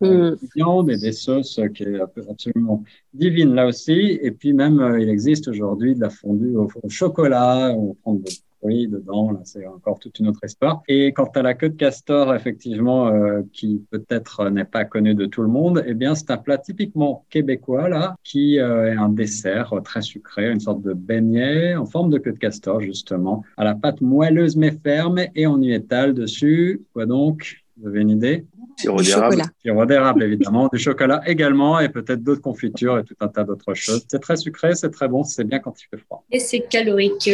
[0.03, 2.83] de viandes et des sauces qui est absolument
[3.15, 4.19] divine là aussi.
[4.23, 8.15] Et puis même, euh, il existe aujourd'hui de la fondue au, au chocolat, on prend
[8.15, 10.83] des fruits dedans, là c'est encore toute une autre histoire.
[10.87, 15.27] Et quant à la queue de castor, effectivement, euh, qui peut-être n'est pas connue de
[15.27, 19.09] tout le monde, eh bien c'est un plat typiquement québécois là, qui euh, est un
[19.09, 23.65] dessert très sucré, une sorte de beignet en forme de queue de castor justement, à
[23.65, 27.65] la pâte moelleuse mais ferme, et on y étale dessus, quoi donc?
[27.79, 28.47] Vous avez une idée?
[28.77, 29.43] Sirop d'érable.
[29.63, 33.75] Sirop d'érable, évidemment, du chocolat également, et peut-être d'autres confitures et tout un tas d'autres
[33.75, 34.05] choses.
[34.09, 36.25] C'est très sucré, c'est très bon, c'est bien quand il fait froid.
[36.31, 37.29] Et c'est calorique.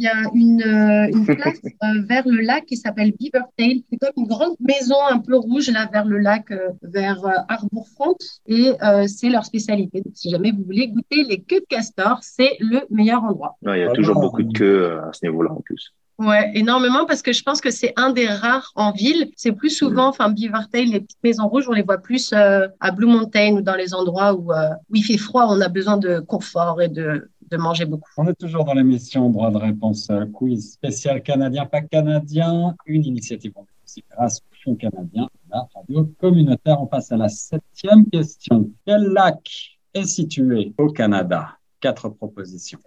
[0.00, 3.82] Il y a une, euh, une place euh, vers le lac qui s'appelle Beavertail.
[3.90, 7.32] C'est comme une grande maison un peu rouge là vers le lac, euh, vers euh,
[7.48, 8.14] Harbourfront.
[8.46, 10.00] Et euh, c'est leur spécialité.
[10.00, 13.56] Donc, si jamais vous voulez goûter les queues de castor, c'est le meilleur endroit.
[13.62, 15.92] Non, il y a toujours beaucoup de queues euh, à ce niveau-là en plus.
[16.18, 19.30] Ouais, énormément parce que je pense que c'est un des rares en ville.
[19.36, 22.90] C'est plus souvent, enfin, Beavertail, les petites maisons rouges, on les voit plus euh, à
[22.90, 25.96] Blue Mountain ou dans les endroits où, euh, où il fait froid, on a besoin
[25.96, 28.10] de confort et de, de manger beaucoup.
[28.16, 33.04] On est toujours dans l'émission Droit de réponse euh, quiz spécial canadien, pas canadien, une
[33.04, 33.52] initiative
[33.84, 36.82] aussi grâce au Fonds canadien, la radio communautaire.
[36.82, 38.68] On passe à la septième question.
[38.84, 41.50] Quel lac est situé au Canada?
[41.80, 42.80] Quatre propositions.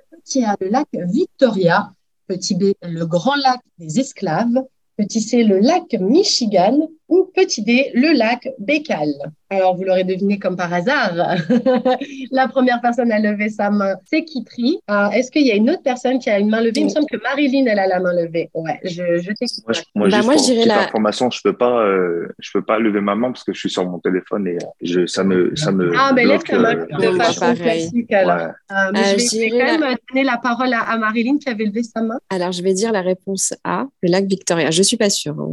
[0.46, 1.94] A, le lac Victoria.
[2.32, 4.64] Petit B, le grand lac des esclaves.
[4.96, 6.88] Petit C, le lac Michigan.
[7.12, 9.10] Ou petit D, le lac Bécal.
[9.50, 11.12] Alors, vous l'aurez deviné comme par hasard.
[12.32, 14.80] La première personne à lever sa main, c'est Kitri.
[14.90, 16.80] Euh, Est-ce qu'il y a une autre personne qui a une main levée?
[16.80, 18.50] Il me semble que Marilyn, elle a la main levée.
[18.54, 19.64] Ouais, je, je t'écoute.
[19.68, 22.30] Moi, je, moi, Bah, juste moi, pour je dirais la- information, je peux pas, euh,
[22.40, 24.68] je peux pas lever ma main parce que je suis sur mon téléphone et euh,
[24.82, 25.92] je, ça me, ça me.
[25.98, 28.38] Ah, mais lève ta main euh, de façon classique alors.
[28.38, 28.44] ouais.
[28.72, 31.38] Euh, mais Euh, je vais, je quand la- même donner la parole à, à Marilyn
[31.40, 32.18] qui avait levé sa main.
[32.30, 34.72] Alors, je vais dire la réponse A, le lac Victoria.
[34.72, 35.36] Je suis pas sûre.
[35.38, 35.50] hein.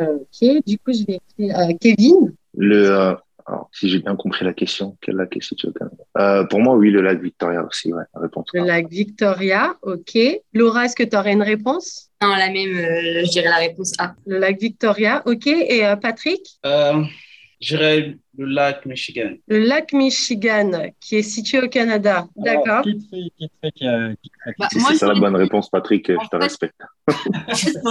[0.00, 2.34] Ok, du coup, je vais écrire euh, Kevin.
[2.54, 3.14] Le, euh,
[3.46, 6.60] alors, si j'ai bien compris la question, quel lac est situé au Canada euh, Pour
[6.60, 8.46] moi, oui, le lac Victoria aussi, ouais, la réponse.
[8.52, 10.18] Le lac Victoria, ok.
[10.52, 12.10] Laura, est-ce que tu aurais une réponse?
[12.20, 14.14] Non, la même, euh, je dirais la réponse A.
[14.26, 15.46] Le lac Victoria, ok.
[15.46, 16.58] Et euh, Patrick?
[17.60, 19.30] J'irais le lac Michigan.
[19.48, 22.26] Le lac Michigan, qui est situé au Canada.
[22.36, 22.82] D'accord.
[22.82, 22.94] Qui
[24.58, 26.80] Bah, Si moi, c'est ça la bonne réponse, Patrick, En je te fait- respecte.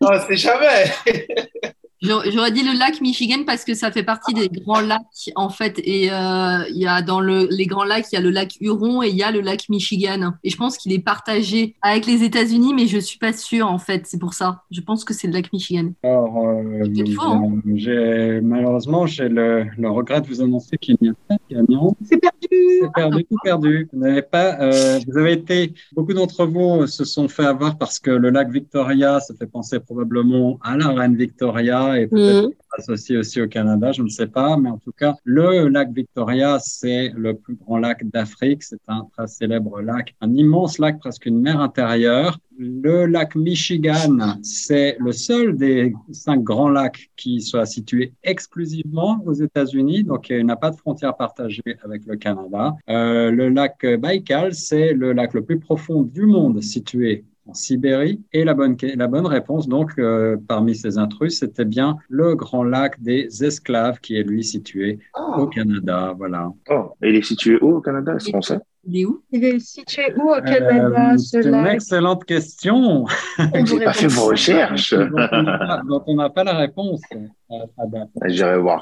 [0.00, 0.84] Non, c'est jamais.
[2.02, 5.48] J'aurais j'aurais dit le lac Michigan parce que ça fait partie des grands lacs en
[5.48, 8.30] fait et euh, il y a dans le, les grands lacs il y a le
[8.30, 11.76] lac Huron et il y a le lac Michigan et je pense qu'il est partagé
[11.80, 15.04] avec les États-Unis mais je suis pas sûre en fait c'est pour ça je pense
[15.04, 16.82] que c'est le lac Michigan Alors, euh,
[17.20, 17.52] hein.
[17.76, 21.96] j'ai- malheureusement, j'ai le, le regret de vous annoncer qu'il n'y a pas de gagnant.
[22.04, 22.51] C'est perdu.
[22.80, 23.88] C'est perdu, tout perdu.
[23.92, 27.98] Vous n'avez pas, euh, vous avez été, beaucoup d'entre vous se sont fait avoir parce
[27.98, 32.52] que le lac Victoria, ça fait penser probablement à la reine Victoria et peut-être Mhm.
[32.78, 36.58] associé aussi au Canada, je ne sais pas, mais en tout cas, le lac Victoria,
[36.60, 38.62] c'est le plus grand lac d'Afrique.
[38.62, 42.38] C'est un très célèbre lac, un immense lac, presque une mer intérieure.
[42.58, 49.32] Le lac Michigan, c'est le seul des cinq grands lacs qui soit situé exclusivement aux
[49.32, 52.74] États-Unis, donc il n'a pas de frontière partagée avec le Canada.
[52.88, 58.20] Euh, le lac Baïkal, c'est le lac le plus profond du monde situé en Sibérie.
[58.32, 62.64] Et la bonne, la bonne réponse, donc, euh, parmi ces intrus, c'était bien le grand
[62.64, 64.98] lac des esclaves qui est, lui, situé
[65.36, 66.14] au Canada.
[66.16, 66.52] Voilà.
[66.70, 68.14] Oh, et il est situé où au Canada?
[68.14, 68.58] Est-ce qu'on sait?
[68.84, 69.22] Il est où?
[69.30, 73.04] Il est situé où au Canada, Euh, ce c'est une excellente question.
[73.64, 74.92] J'ai pas fait vos recherches.
[75.88, 77.00] dont on n'a pas- la réponse.
[77.12, 78.08] euh, à date.
[78.26, 78.80] J'irai voir.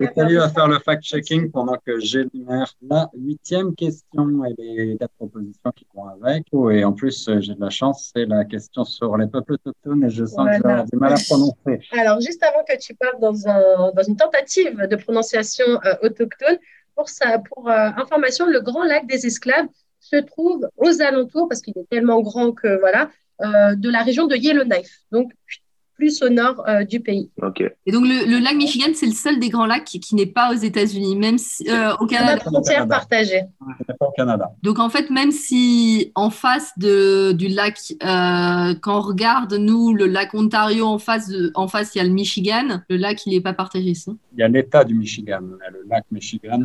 [0.00, 5.70] Nathalie va faire le fact-checking pendant que j'énumère la huitième question et les quatre propositions
[5.76, 6.44] qui vont avec.
[6.72, 10.02] Et en plus, euh, j'ai de la chance, c'est la question sur les peuples autochtones
[10.04, 11.86] et je sens que j'ai du mal à prononcer.
[11.96, 16.56] Alors, juste avant que tu parles dans, un, dans une tentative de prononciation euh, autochtone,
[16.98, 19.68] pour, ça, pour euh, information, le grand lac des esclaves
[20.00, 23.02] se trouve aux alentours, parce qu'il est tellement grand que voilà,
[23.44, 25.30] euh, de la région de Yellowknife, donc
[25.94, 27.28] plus au nord euh, du pays.
[27.42, 27.60] Ok.
[27.86, 30.26] Et donc, le, le lac Michigan, c'est le seul des grands lacs qui, qui n'est
[30.26, 32.86] pas aux États-unis, même si, euh, au On a Canada.
[32.86, 33.42] partagées.
[33.60, 34.48] Ce n'est pas au Canada.
[34.62, 39.92] Donc, en fait, même si en face de, du lac, euh, quand on regarde, nous,
[39.92, 42.80] le lac Ontario, en face, de- en face, il y a le Michigan.
[42.88, 44.12] Le lac, il n'est pas partagé, ça.
[44.34, 46.60] Il y a l'État du Michigan, le lac Michigan.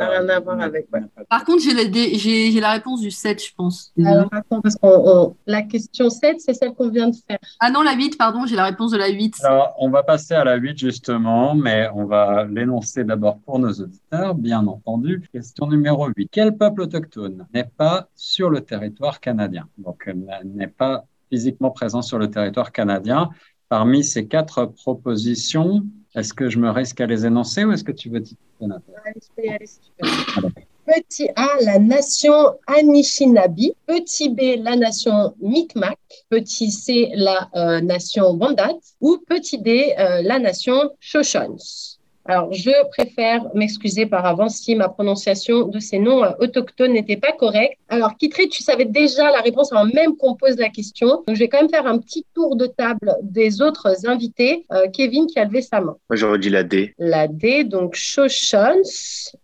[0.00, 1.00] N'a rien à voir avec, ouais.
[1.28, 3.92] Par contre, j'ai la, dé- j'ai j'ai la réponse du 7, je pense.
[4.04, 7.38] Alors, attends, parce que la question 7, c'est celle qu'on vient de faire.
[7.60, 9.34] Ah non, la 8, pardon, j'ai la réponse de la 8.
[9.44, 13.72] Alors, on va passer à la 8 justement, mais on va l'énoncer d'abord pour nos
[13.72, 15.22] auditeurs, bien entendu.
[15.32, 16.28] Question numéro 8.
[16.32, 19.68] Quel peuple autochtone n'est pas sur le territoire canadien?
[19.78, 23.28] Donc, euh, n'est pas physiquement présent sur le territoire canadien.
[23.68, 27.92] Parmi ces quatre propositions, est-ce que je me risque à les énoncer ou est-ce que
[27.92, 28.74] tu veux dire Allez,
[29.16, 30.50] je peux y aller si tu veux.
[30.86, 33.74] Petit A, la nation Anishinaabe.
[33.86, 35.98] Petit B, la nation Mi'kmaq.
[36.30, 38.74] Petit C, la euh, nation Wendat.
[39.00, 41.98] Ou petit D, euh, la nation Shoshones.
[42.30, 47.16] Alors, je préfère m'excuser par avance si ma prononciation de ces noms euh, autochtones n'était
[47.16, 47.76] pas correcte.
[47.88, 51.08] Alors, Kitri, tu savais déjà la réponse avant même qu'on pose la question.
[51.26, 54.64] Donc, je vais quand même faire un petit tour de table des autres invités.
[54.72, 55.96] Euh, Kevin qui a levé sa main.
[56.08, 56.94] Moi, j'aurais dit la D.
[56.98, 58.84] La D, donc Shoshones.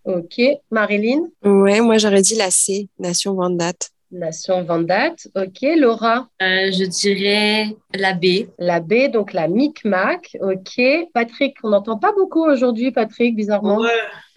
[0.05, 0.41] OK.
[0.71, 3.73] Marilyn, Ouais, moi j'aurais dit la C, Nation Vandat.
[4.11, 5.15] Nation Vandat.
[5.35, 5.61] OK.
[5.77, 8.49] Laura, Euh, je dirais la B.
[8.59, 10.37] la B, donc la Micmac.
[10.41, 10.81] OK.
[11.13, 13.79] Patrick, on n'entend pas beaucoup aujourd'hui, Patrick, bizarrement.
[13.79, 13.91] Ouais,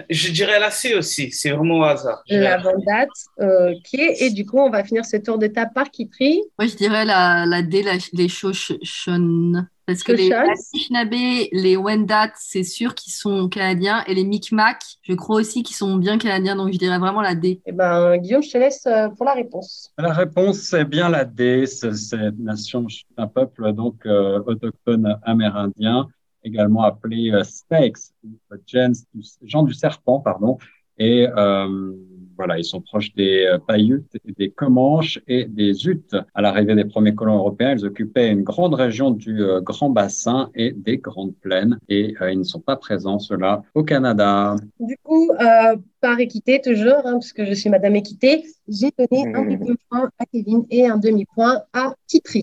[0.10, 2.22] je dirais la C aussi, c'est vraiment au hasard.
[2.30, 3.08] La Vandat.
[3.40, 3.94] OK.
[3.94, 6.42] Et du coup, on va finir ce tour de table par Kitri.
[6.58, 9.68] Moi, je dirais la, la D, la- les Shoshone.
[9.90, 10.32] Parce que les.
[10.32, 14.04] Anishinaabe, les Wendat, c'est sûr qu'ils sont canadiens.
[14.06, 16.56] Et les Micmac, je crois aussi qu'ils sont bien canadiens.
[16.56, 17.60] Donc, je dirais vraiment la D.
[17.66, 19.92] Eh ben, Guillaume, je te laisse euh, pour la réponse.
[19.98, 21.66] La réponse, c'est bien la D.
[21.66, 22.86] C'est c'est nation,
[23.18, 26.08] un peuple donc euh, autochtone amérindien,
[26.44, 28.30] également appelé euh, Snakes, ou
[28.68, 30.60] gens du- gens du serpent, pardon.
[31.00, 31.94] Et euh,
[32.40, 36.16] voilà, ils sont proches des euh, Paiutes des Comanches et des Utes.
[36.34, 40.50] À l'arrivée des premiers colons européens, ils occupaient une grande région du euh, Grand Bassin
[40.56, 41.80] et des Grandes Plaines.
[41.90, 44.56] Et euh, ils ne sont pas présents, ceux-là, au Canada.
[44.80, 49.44] Du coup, euh, par équité, toujours, hein, puisque je suis Madame Équité, j'ai donné un
[49.44, 49.60] Mmh.
[49.60, 52.42] demi-point à Kevin et un demi-point à Kitri.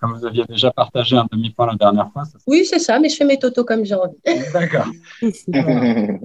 [0.00, 3.08] Comme vous aviez déjà partagé un demi-point la dernière fois, ça Oui, c'est ça, mais
[3.08, 4.16] je fais mes totos comme j'ai envie.
[4.52, 4.86] D'accord.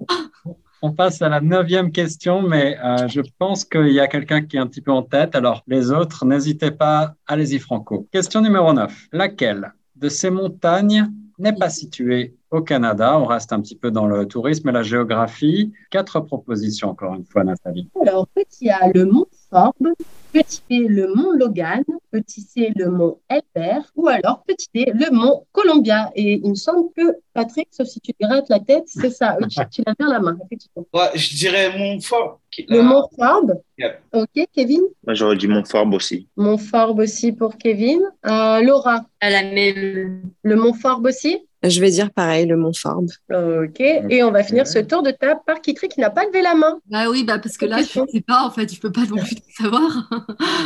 [0.83, 4.57] On passe à la neuvième question, mais euh, je pense qu'il y a quelqu'un qui
[4.57, 5.35] est un petit peu en tête.
[5.35, 8.07] Alors, les autres, n'hésitez pas, allez-y franco.
[8.11, 9.09] Question numéro 9.
[9.11, 13.15] Laquelle de ces montagnes n'est pas située au Canada?
[13.19, 15.71] On reste un petit peu dans le tourisme et la géographie.
[15.91, 17.87] Quatre propositions, encore une fois, Nathalie.
[18.01, 19.93] Alors, petit A, le mont Forbes.
[20.33, 21.83] Petit B, le mont Logan.
[22.09, 23.91] Petit C, le mont Elbert.
[23.97, 26.09] Ou alors, petit D, le mont Columbia.
[26.15, 29.37] Et il me semble que, Patrick, sauf si tu te grattes la tête, c'est ça.
[29.41, 30.85] Oui, tu, tu l'as bien la main, effectivement.
[30.93, 32.39] Ouais, je dirais Montfort.
[32.49, 33.61] qui- Le euh, mont Forbes.
[33.77, 33.97] Yeah.
[34.13, 34.81] OK, Kevin?
[35.05, 36.29] Moi, j'aurais dit Montfort aussi.
[36.37, 37.99] Mont Forbes aussi pour Kevin.
[38.25, 40.21] Euh, Laura, À la même.
[40.43, 41.39] le mont Forbes aussi?
[41.63, 43.11] Je vais dire pareil, le Mont Forbes.
[43.31, 43.79] OK.
[43.81, 46.55] Et on va finir ce tour de table par Kitri qui n'a pas levé la
[46.55, 46.79] main.
[46.89, 49.01] Bah oui, bah parce que là, je ne sais pas, en fait, je peux pas
[49.07, 49.35] non plus.
[49.57, 50.09] savoir.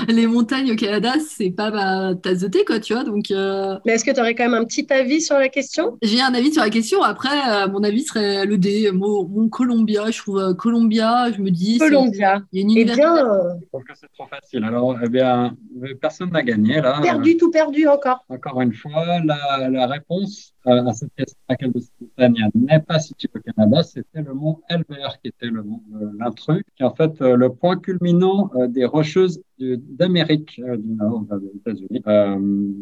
[0.07, 3.03] les montagnes au Canada, c'est pas ma tasse de thé, quoi, tu vois.
[3.03, 5.97] Donc, euh, Mais est-ce que tu aurais quand même un petit avis sur la question?
[6.01, 7.01] J'ai un avis sur la question.
[7.03, 8.91] Après, euh, mon avis serait le D.
[8.93, 11.77] Mon, mon Columbia, je trouve euh, Columbia, je me dis.
[11.77, 12.41] Columbia.
[12.51, 13.01] Il y a une Eh université.
[13.01, 14.63] bien, euh, Je trouve que c'est trop facile.
[14.63, 15.55] Alors, eh bien,
[16.01, 16.99] personne n'a gagné là.
[17.01, 18.25] perdu, tout perdu encore.
[18.29, 22.79] Encore une fois, la, la réponse euh, à cette question laquelle de cette montagne n'est
[22.79, 26.83] pas située au Canada, c'était le mont Elbert, qui était le mont de l'intrus, qui
[26.83, 31.37] est en fait euh, le point culminant euh, des rocheuses d'Amérique euh, du Nord, enfin,
[31.37, 32.35] des États-Unis, euh,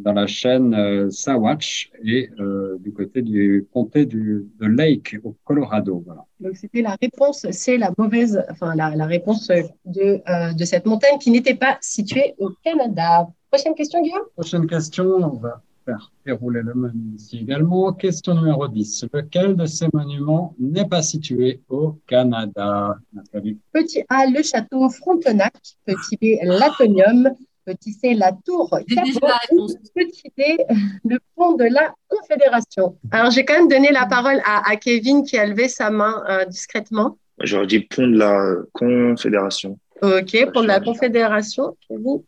[0.06, 5.36] dans la chaîne euh, Sawatch et euh, du côté du comté du, de Lake au
[5.44, 6.04] Colorado.
[6.06, 6.26] Voilà.
[6.40, 9.48] Donc c'était la réponse, c'est la mauvaise, enfin la, la réponse
[9.86, 13.28] de, euh, de cette montagne qui n'était pas située au Canada.
[13.52, 14.26] Prochaine question, Guillaume?
[14.36, 17.94] Prochaine question, on va faire dérouler le menu ici également.
[17.94, 19.06] Question numéro 10.
[19.14, 22.98] Lequel de ces monuments n'est pas situé au Canada?
[23.14, 25.54] Nathalie Petit A, le château Frontenac.
[25.86, 27.32] Petit B, l'Atonium.
[27.66, 29.68] Petit C, la tour Cabot.
[29.96, 30.58] Petit D,
[31.06, 32.98] le pont de la Confédération.
[33.12, 36.22] Alors j'ai quand même donné la parole à, à Kevin qui a levé sa main
[36.30, 37.18] euh, discrètement.
[37.40, 39.80] J'aurais dit pont de la Confédération.
[40.02, 41.78] Ok, de la Confédération.
[41.88, 42.24] Kevin.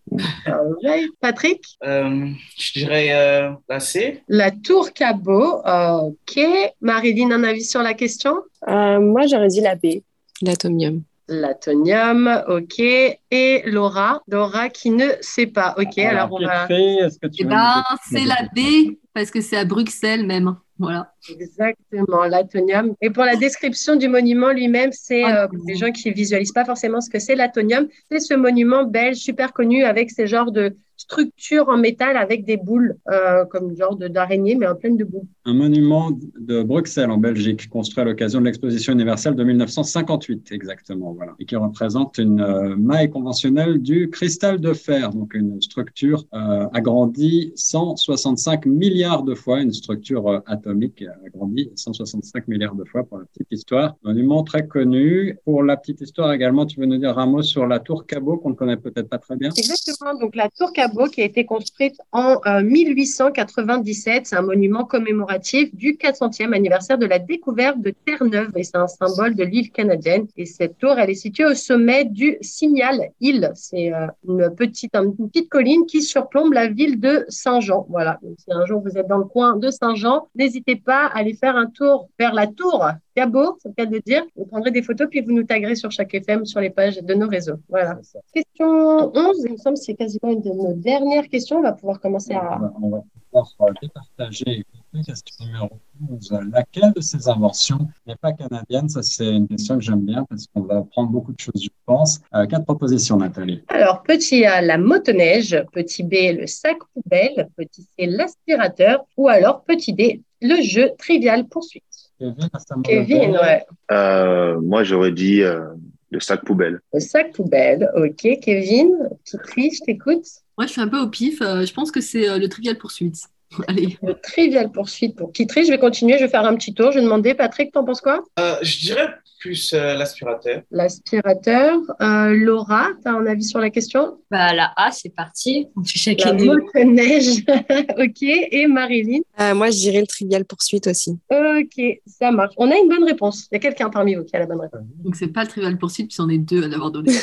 [0.46, 1.12] Alright.
[1.20, 1.62] Patrick?
[1.84, 4.24] Euh, je dirais euh, la C.
[4.28, 5.62] La tour Cabot.
[5.66, 6.40] Ok.
[6.82, 8.38] Marilyn, un avis sur la question?
[8.68, 10.02] Euh, moi, j'aurais dit la B,
[10.42, 11.04] l'atomium.
[11.28, 12.80] L'atonium, ok.
[12.80, 15.74] Et Laura, Laura qui ne sait pas.
[15.78, 16.68] Ok, alors, on va.
[16.68, 20.56] Pietri, est-ce que tu Eh ben, c'est la D, parce que c'est à Bruxelles même.
[20.78, 21.14] Voilà.
[21.30, 22.96] Exactement, l'atonium.
[23.02, 26.52] Et pour la description du monument lui-même, c'est Ah, euh, pour les gens qui visualisent
[26.52, 27.88] pas forcément ce que c'est l'atonium.
[28.12, 32.58] C'est ce monument belge super connu avec ces genres de structures en métal avec des
[32.58, 35.28] boules, euh, comme genre de- d'araignée, mais en pleine de boules.
[35.46, 41.14] Un monument de Bruxelles en Belgique, construit à l'occasion de l'exposition universelle de 1958 exactement,
[41.14, 46.26] voilà, et qui représente une euh, maille conventionnelle du cristal de fer, donc une structure
[46.34, 53.04] euh, agrandie 165 milliards de fois, une structure euh, atomique agrandie 165 milliards de fois
[53.04, 53.96] pour la petite histoire.
[54.04, 55.38] Monument très connu.
[55.46, 58.38] Pour la petite histoire également, tu veux nous dire un mot sur la tour Cabot
[58.38, 59.50] qu'on ne connaît peut-être pas très bien?
[59.56, 64.86] Exactement, donc la tour Cabot qui a été construite en euh, 1897, c'est un monument
[64.86, 69.72] commémoratif du 400e anniversaire de la découverte de Terre-Neuve et c'est un symbole de l'île
[69.72, 70.28] canadienne.
[70.38, 73.52] Et cette tour, elle est située au sommet du Signal Hill.
[73.56, 77.86] C'est euh, une petite une petite colline qui surplombe la ville de Saint-Jean.
[77.90, 81.20] Voilà, donc si un jour vous êtes dans le coin de Saint-Jean, n'hésitez pas à
[81.20, 84.24] aller faire un tour vers la tour Cabot, c'est le cas de dire.
[84.36, 87.14] Vous prendrez des photos puis vous nous taguerez sur chaque FM sur les pages de
[87.14, 87.56] nos réseaux.
[87.70, 87.98] Voilà.
[88.34, 91.58] Question 11, il me semble que c'est quasiment une de nos dernières questions.
[91.58, 92.58] On va pouvoir commencer On à.
[92.60, 94.66] va, on va pouvoir départager.
[95.06, 95.70] Question numéro
[96.10, 96.40] 11.
[96.54, 98.88] Laquelle de ces inventions n'est pas canadienne?
[98.88, 101.70] Ça, c'est une question que j'aime bien parce qu'on va apprendre beaucoup de choses, je
[101.86, 102.22] pense.
[102.34, 103.62] Euh, quatre propositions, Nathalie.
[103.68, 105.62] Alors, petit A, la motoneige.
[105.74, 107.50] Petit B, le sac poubelle.
[107.58, 109.06] Petit C, l'aspirateur.
[109.18, 111.84] Ou alors, petit D, le jeu trivial poursuite.
[112.20, 112.50] Kevin,
[112.86, 113.66] Kevin, ouais.
[113.92, 115.66] Euh, moi, j'aurais dit euh,
[116.10, 116.80] le sac poubelle.
[116.94, 117.92] Le sac poubelle.
[117.98, 120.26] Ok, Kevin, qui trie, je t'écoute.
[120.58, 121.42] Moi, je suis un peu au pif.
[121.42, 123.18] euh, je pense que c'est euh, le Trivial Poursuite.
[123.68, 123.98] Allez.
[124.02, 125.66] Le trivial poursuite pour qui trie.
[125.66, 126.92] Je vais continuer, je vais faire un petit tour.
[126.92, 128.24] Je vais demander, Patrick, t'en penses quoi?
[128.40, 129.08] Euh, je dirais
[129.40, 130.64] plus euh, l'aspirateur.
[130.72, 131.78] L'aspirateur.
[132.02, 134.18] Euh, Laura, tu as un avis sur la question?
[134.32, 135.68] Bah, la A, c'est parti.
[135.76, 137.44] On fait chacun La motoneige.
[137.98, 138.22] ok.
[138.24, 139.20] Et Marilyn?
[139.40, 141.12] Euh, moi, je dirais le trivial poursuite aussi.
[141.30, 142.56] Ok, ça marche.
[142.58, 143.48] On a une bonne réponse.
[143.52, 144.82] Il y a quelqu'un parmi vous qui a la bonne réponse.
[145.04, 147.14] Donc, c'est pas le Trivial Poursuite, puis on est deux à l'avoir donné.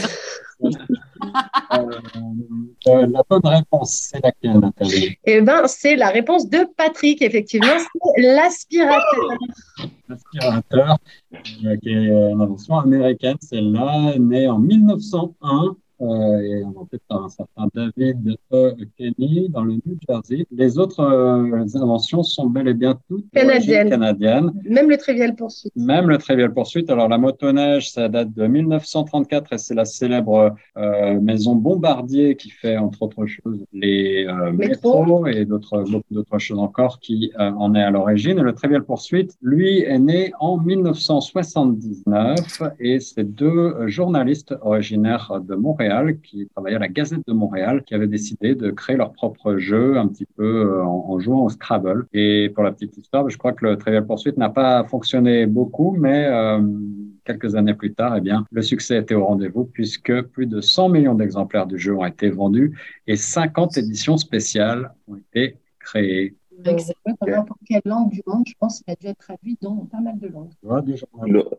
[1.72, 1.90] euh,
[2.88, 5.16] euh, la bonne réponse, c'est laquelle, Nathalie?
[5.24, 7.78] Eh bien, c'est la réponse de Patrick, effectivement.
[8.16, 9.38] C'est l'aspirateur.
[10.08, 10.98] L'aspirateur,
[11.32, 17.28] euh, qui est une invention américaine, celle-là, née en 1901 euh, et inventée par un
[17.28, 18.74] certain David E.
[18.98, 20.46] Kenny dans le New Jersey.
[20.50, 23.90] Les autres euh, inventions sont bel et bien toutes Canadiennes.
[23.90, 24.52] canadienne.
[24.68, 25.72] Même le trivial poursuite.
[25.76, 26.84] Même le Trivial Pursuit.
[26.88, 32.50] Alors, la motoneige, ça date de 1934 et c'est la célèbre euh, maison Bombardier qui
[32.50, 35.04] fait, entre autres choses, les euh, Métro.
[35.04, 38.38] métros et d'autres, d'autres choses encore qui euh, en est à l'origine.
[38.38, 45.54] Et le Trivial Pursuit, lui, est né en 1979 et c'est deux journalistes originaires de
[45.54, 45.91] Montréal
[46.22, 49.96] qui travaillaient à la Gazette de Montréal qui avaient décidé de créer leur propre jeu
[49.98, 52.06] un petit peu euh, en, en jouant au Scrabble.
[52.12, 55.96] Et pour la petite histoire, je crois que le Trivial Pursuit n'a pas fonctionné beaucoup,
[55.98, 56.60] mais euh,
[57.24, 60.88] quelques années plus tard, eh bien, le succès était au rendez-vous puisque plus de 100
[60.88, 62.76] millions d'exemplaires du jeu ont été vendus
[63.06, 66.36] et 50 éditions spéciales ont été créées.
[67.26, 70.18] N'importe quelle langue du monde, je pense qu'il a dû être traduit dans pas mal
[70.18, 70.50] de langues.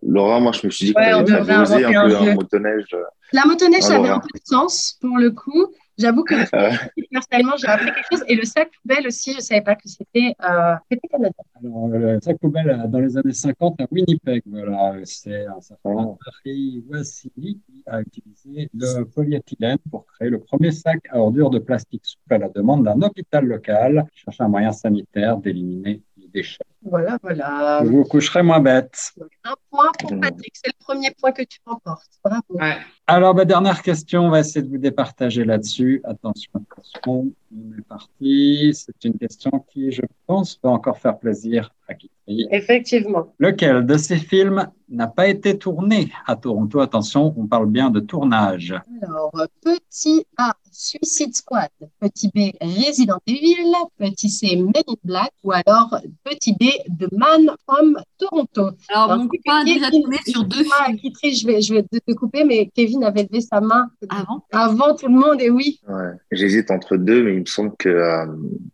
[0.02, 2.96] Laura, moi, je me suis dit ouais, qu'on avait osé un peu un motoneige.
[3.32, 5.68] La motoneige, ça avait un peu de sens pour le coup.
[5.98, 6.36] J'avoue que
[7.12, 8.24] personnellement, j'ai appris quelque chose.
[8.28, 10.76] Et le sac poubelle aussi, je ne savais pas que c'était euh,
[11.12, 11.32] canadien.
[11.60, 16.18] Alors, le sac poubelle, euh, dans les années 50, à Winnipeg, voilà, c'est un certain
[16.28, 21.60] Harry Wassily qui a utilisé le polyéthylène pour créer le premier sac à ordures de
[21.60, 26.02] plastique souple à la demande d'un hôpital local qui cherchait un moyen sanitaire d'éliminer
[26.86, 27.82] Voilà, voilà.
[27.84, 29.14] Je vous coucherez moins bête.
[29.46, 32.20] Un point pour Patrick, c'est le premier point que tu remportes.
[32.24, 32.60] Bravo.
[33.08, 36.02] Alors, ma dernière question, on va essayer de vous départager là-dessus.
[36.04, 38.74] Attention, attention, on est parti.
[38.74, 43.34] C'est une question qui, je pense, va encore faire plaisir à qui Effectivement.
[43.40, 46.80] Lequel de ces films n'a pas été tourné à Toronto?
[46.80, 48.74] Attention, on parle bien de tournage.
[49.02, 49.32] Alors,
[49.62, 51.70] petit A, Suicide Squad.
[52.00, 53.74] Petit B, Resident Evil.
[53.98, 55.32] Petit C, Men in Black.
[55.44, 58.72] Ou alors, petit D, The Man from Toronto.
[58.90, 60.98] Alors, mon copain a déjà tourné sur deux films.
[61.24, 65.08] je vais, je vais te couper, mais Kevin avait levé sa main avant, avant tout
[65.08, 65.80] le monde, et oui.
[65.88, 66.12] Ouais.
[66.32, 68.26] J'hésite entre deux, mais il me semble que, euh,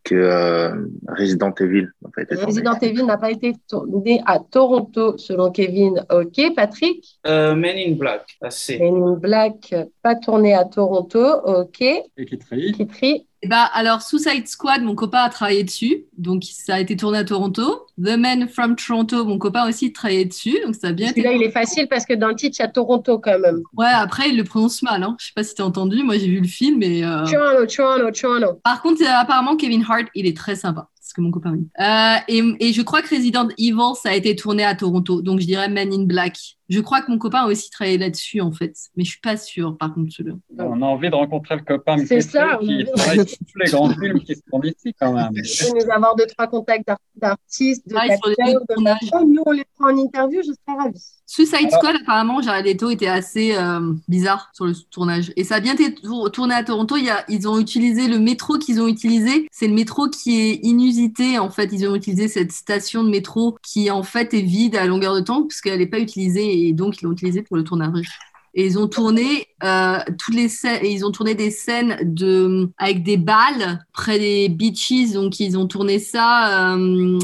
[0.03, 0.69] que euh,
[1.07, 2.45] Resident Evil n'a pas été tourné.
[2.45, 6.05] Resident Evil n'a pas été tourné à Toronto, selon Kevin.
[6.11, 7.19] OK, Patrick?
[7.27, 8.79] Euh, Men in Black, assez.
[8.79, 11.19] Men in Black, pas tourné à Toronto.
[11.45, 11.83] OK.
[12.17, 16.05] Et Kitri Kitri bah, alors, Suicide Squad, mon copain a travaillé dessus.
[16.17, 17.85] Donc, ça a été tourné à Toronto.
[17.97, 20.57] The Man from Toronto, mon copain aussi travaillé dessus.
[20.65, 21.21] Donc, ça a bien été.
[21.21, 23.61] Là, il est facile parce que dans le titre, il y a Toronto quand même.
[23.77, 25.03] Ouais, après, il le prononce mal.
[25.03, 25.15] Hein.
[25.19, 26.03] Je sais pas si tu as entendu.
[26.03, 26.83] Moi, j'ai vu le film.
[26.83, 27.25] Et, euh...
[27.25, 28.59] Toronto, Toronto, Toronto.
[28.63, 30.89] Par contre, euh, apparemment, Kevin Hart, il est très sympa.
[31.09, 31.67] Ce que mon copain dit.
[31.79, 35.23] Euh, et, et, je crois que Resident Evil, ça a été tourné à Toronto.
[35.23, 36.37] Donc, je dirais Man in Black.
[36.69, 38.75] Je crois que mon copain a aussi travaillé là-dessus, en fait.
[38.95, 40.35] Mais je suis pas sûre, par contre, celui-là.
[40.59, 43.89] On a envie de rencontrer le copain C'est ça, qui travaille sur tous les grands
[43.89, 45.31] films qui se font ici, quand même.
[45.35, 49.97] Et nous avoir deux, trois contacts d'artistes, de d'acteurs, de Nous, on les prend en
[49.97, 51.18] interview, je serais ravie.
[51.31, 55.31] Suicide Squad, apparemment, Jared Leto était assez euh, bizarre sur le tournage.
[55.35, 55.93] Et ça a bien été
[56.33, 56.97] tourné à Toronto.
[56.97, 59.47] Il y a, ils ont utilisé le métro qu'ils ont utilisé.
[59.51, 61.37] C'est le métro qui est inusité.
[61.37, 64.87] En fait, ils ont utilisé cette station de métro qui, en fait, est vide à
[64.87, 68.07] longueur de temps puisqu'elle n'est pas utilisée et donc ils l'ont utilisée pour le tournage.
[68.55, 73.03] Et ils ont tourné euh, toutes les scènes, ils ont tourné des scènes de avec
[73.03, 75.11] des balles près des beaches.
[75.13, 77.19] Donc ils ont tourné ça euh,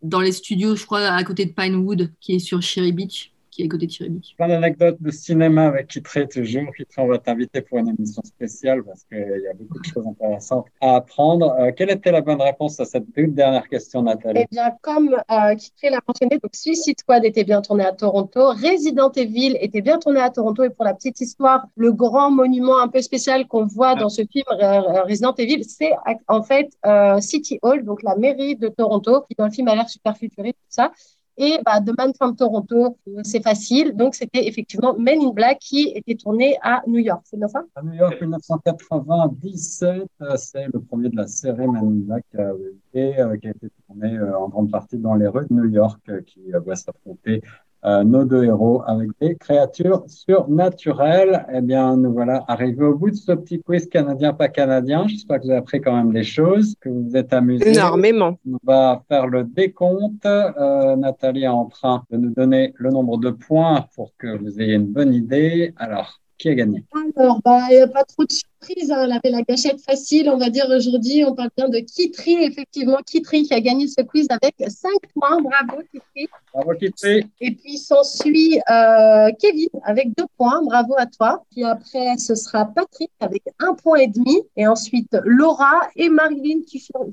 [0.00, 3.62] dans les studios, je crois, à côté de Pinewood, qui est sur Sherry Beach qui
[3.62, 4.34] est de Chiribic.
[4.36, 6.74] Plein d'anecdotes de cinéma avec Kitré toujours.
[6.76, 10.06] Kitré, on va t'inviter pour une émission spéciale parce qu'il y a beaucoup de choses
[10.06, 11.54] intéressantes à apprendre.
[11.60, 15.14] Euh, quelle était la bonne réponse à cette toute dernière question, Nathalie Eh bien, comme
[15.14, 19.82] euh, Kitré l'a mentionné, donc Suicide Squad était bien tourné à Toronto, Resident Evil était
[19.82, 23.46] bien tourné à Toronto et pour la petite histoire, le grand monument un peu spécial
[23.46, 25.92] qu'on voit dans ce film Resident Evil, c'est
[26.26, 29.76] en fait euh, City Hall, donc la mairie de Toronto, qui dans le film a
[29.76, 30.90] l'air super futuriste, tout ça.
[31.36, 33.94] Et bah, The Man from Toronto, c'est facile.
[33.94, 37.22] Donc, c'était effectivement Men in Black qui était tourné à New York.
[37.24, 37.64] C'est bien ça?
[37.74, 40.06] À New York, 1997.
[40.20, 42.54] Euh, c'est le premier de la série Men in Black euh,
[42.92, 46.00] et euh, qui a été tourné en grande partie dans les rues de New York,
[46.26, 51.46] qui va s'affronter euh, nos deux héros avec des créatures surnaturelles.
[51.52, 55.06] Eh bien, nous voilà arrivés au bout de ce petit quiz canadien pas canadien.
[55.06, 57.68] J'espère que vous avez appris quand même des choses, que vous vous êtes amusés.
[57.68, 58.38] Énormément.
[58.50, 60.26] On va faire le décompte.
[60.26, 64.60] Euh, Nathalie est en train de nous donner le nombre de points pour que vous
[64.60, 65.74] ayez une bonne idée.
[65.76, 66.84] Alors, qui a gagné?
[67.16, 68.32] Alors, bah, il n'y a pas trop de
[68.64, 68.90] surprise.
[68.90, 69.10] Hein.
[69.10, 71.24] Avait la gâchette facile, on va dire aujourd'hui.
[71.24, 72.98] On parle bien de Kitri, effectivement.
[73.06, 75.40] Kitri qui a gagné ce quiz avec 5 points.
[75.40, 76.28] Bravo, Kitri.
[76.52, 77.26] Bravo, Kitri.
[77.40, 80.62] Et puis s'ensuit euh, Kevin avec 2 points.
[80.62, 81.44] Bravo à toi.
[81.50, 84.42] Puis après, ce sera Patrick avec 1 point et demi.
[84.56, 87.10] Et ensuite, Laura et Marilyn qui font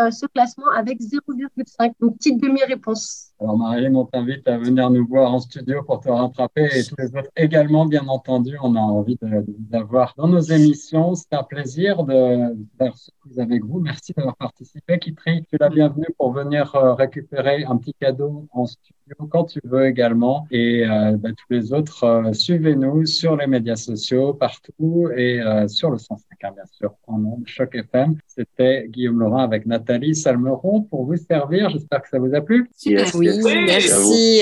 [0.00, 1.92] euh, ce classement avec 0,5.
[2.02, 3.30] Une petite demi-réponse.
[3.40, 6.96] Alors, Marilyn, on t'invite à venir nous voir en studio pour te rattraper et tous
[6.98, 8.56] les autres également, bien entendu.
[8.62, 10.89] On a envie de, de vous avoir dans nos émissions.
[10.90, 13.78] C'est un plaisir de faire ce quiz avec vous.
[13.78, 14.98] Merci d'avoir participé.
[14.98, 18.99] Kitri, tu es la bienvenue pour venir euh, récupérer un petit cadeau en studio
[19.30, 20.46] quand tu veux également.
[20.50, 25.68] Et euh, bah, tous les autres, euh, suivez-nous sur les médias sociaux, partout et euh,
[25.68, 28.16] sur le 105, bien sûr, en nom de Choc FM.
[28.26, 31.70] C'était Guillaume Laurent avec Nathalie Salmeron pour vous servir.
[31.70, 32.68] J'espère que ça vous a plu.
[32.76, 33.28] Super, oui,
[33.66, 34.40] merci.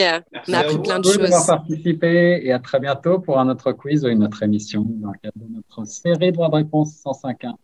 [0.48, 1.18] On a appris plein de choses.
[1.18, 5.12] d'avoir participé et à très bientôt pour un autre quiz ou une autre émission dans
[5.12, 7.54] le cadre de notre série Droit de réponse 105.1.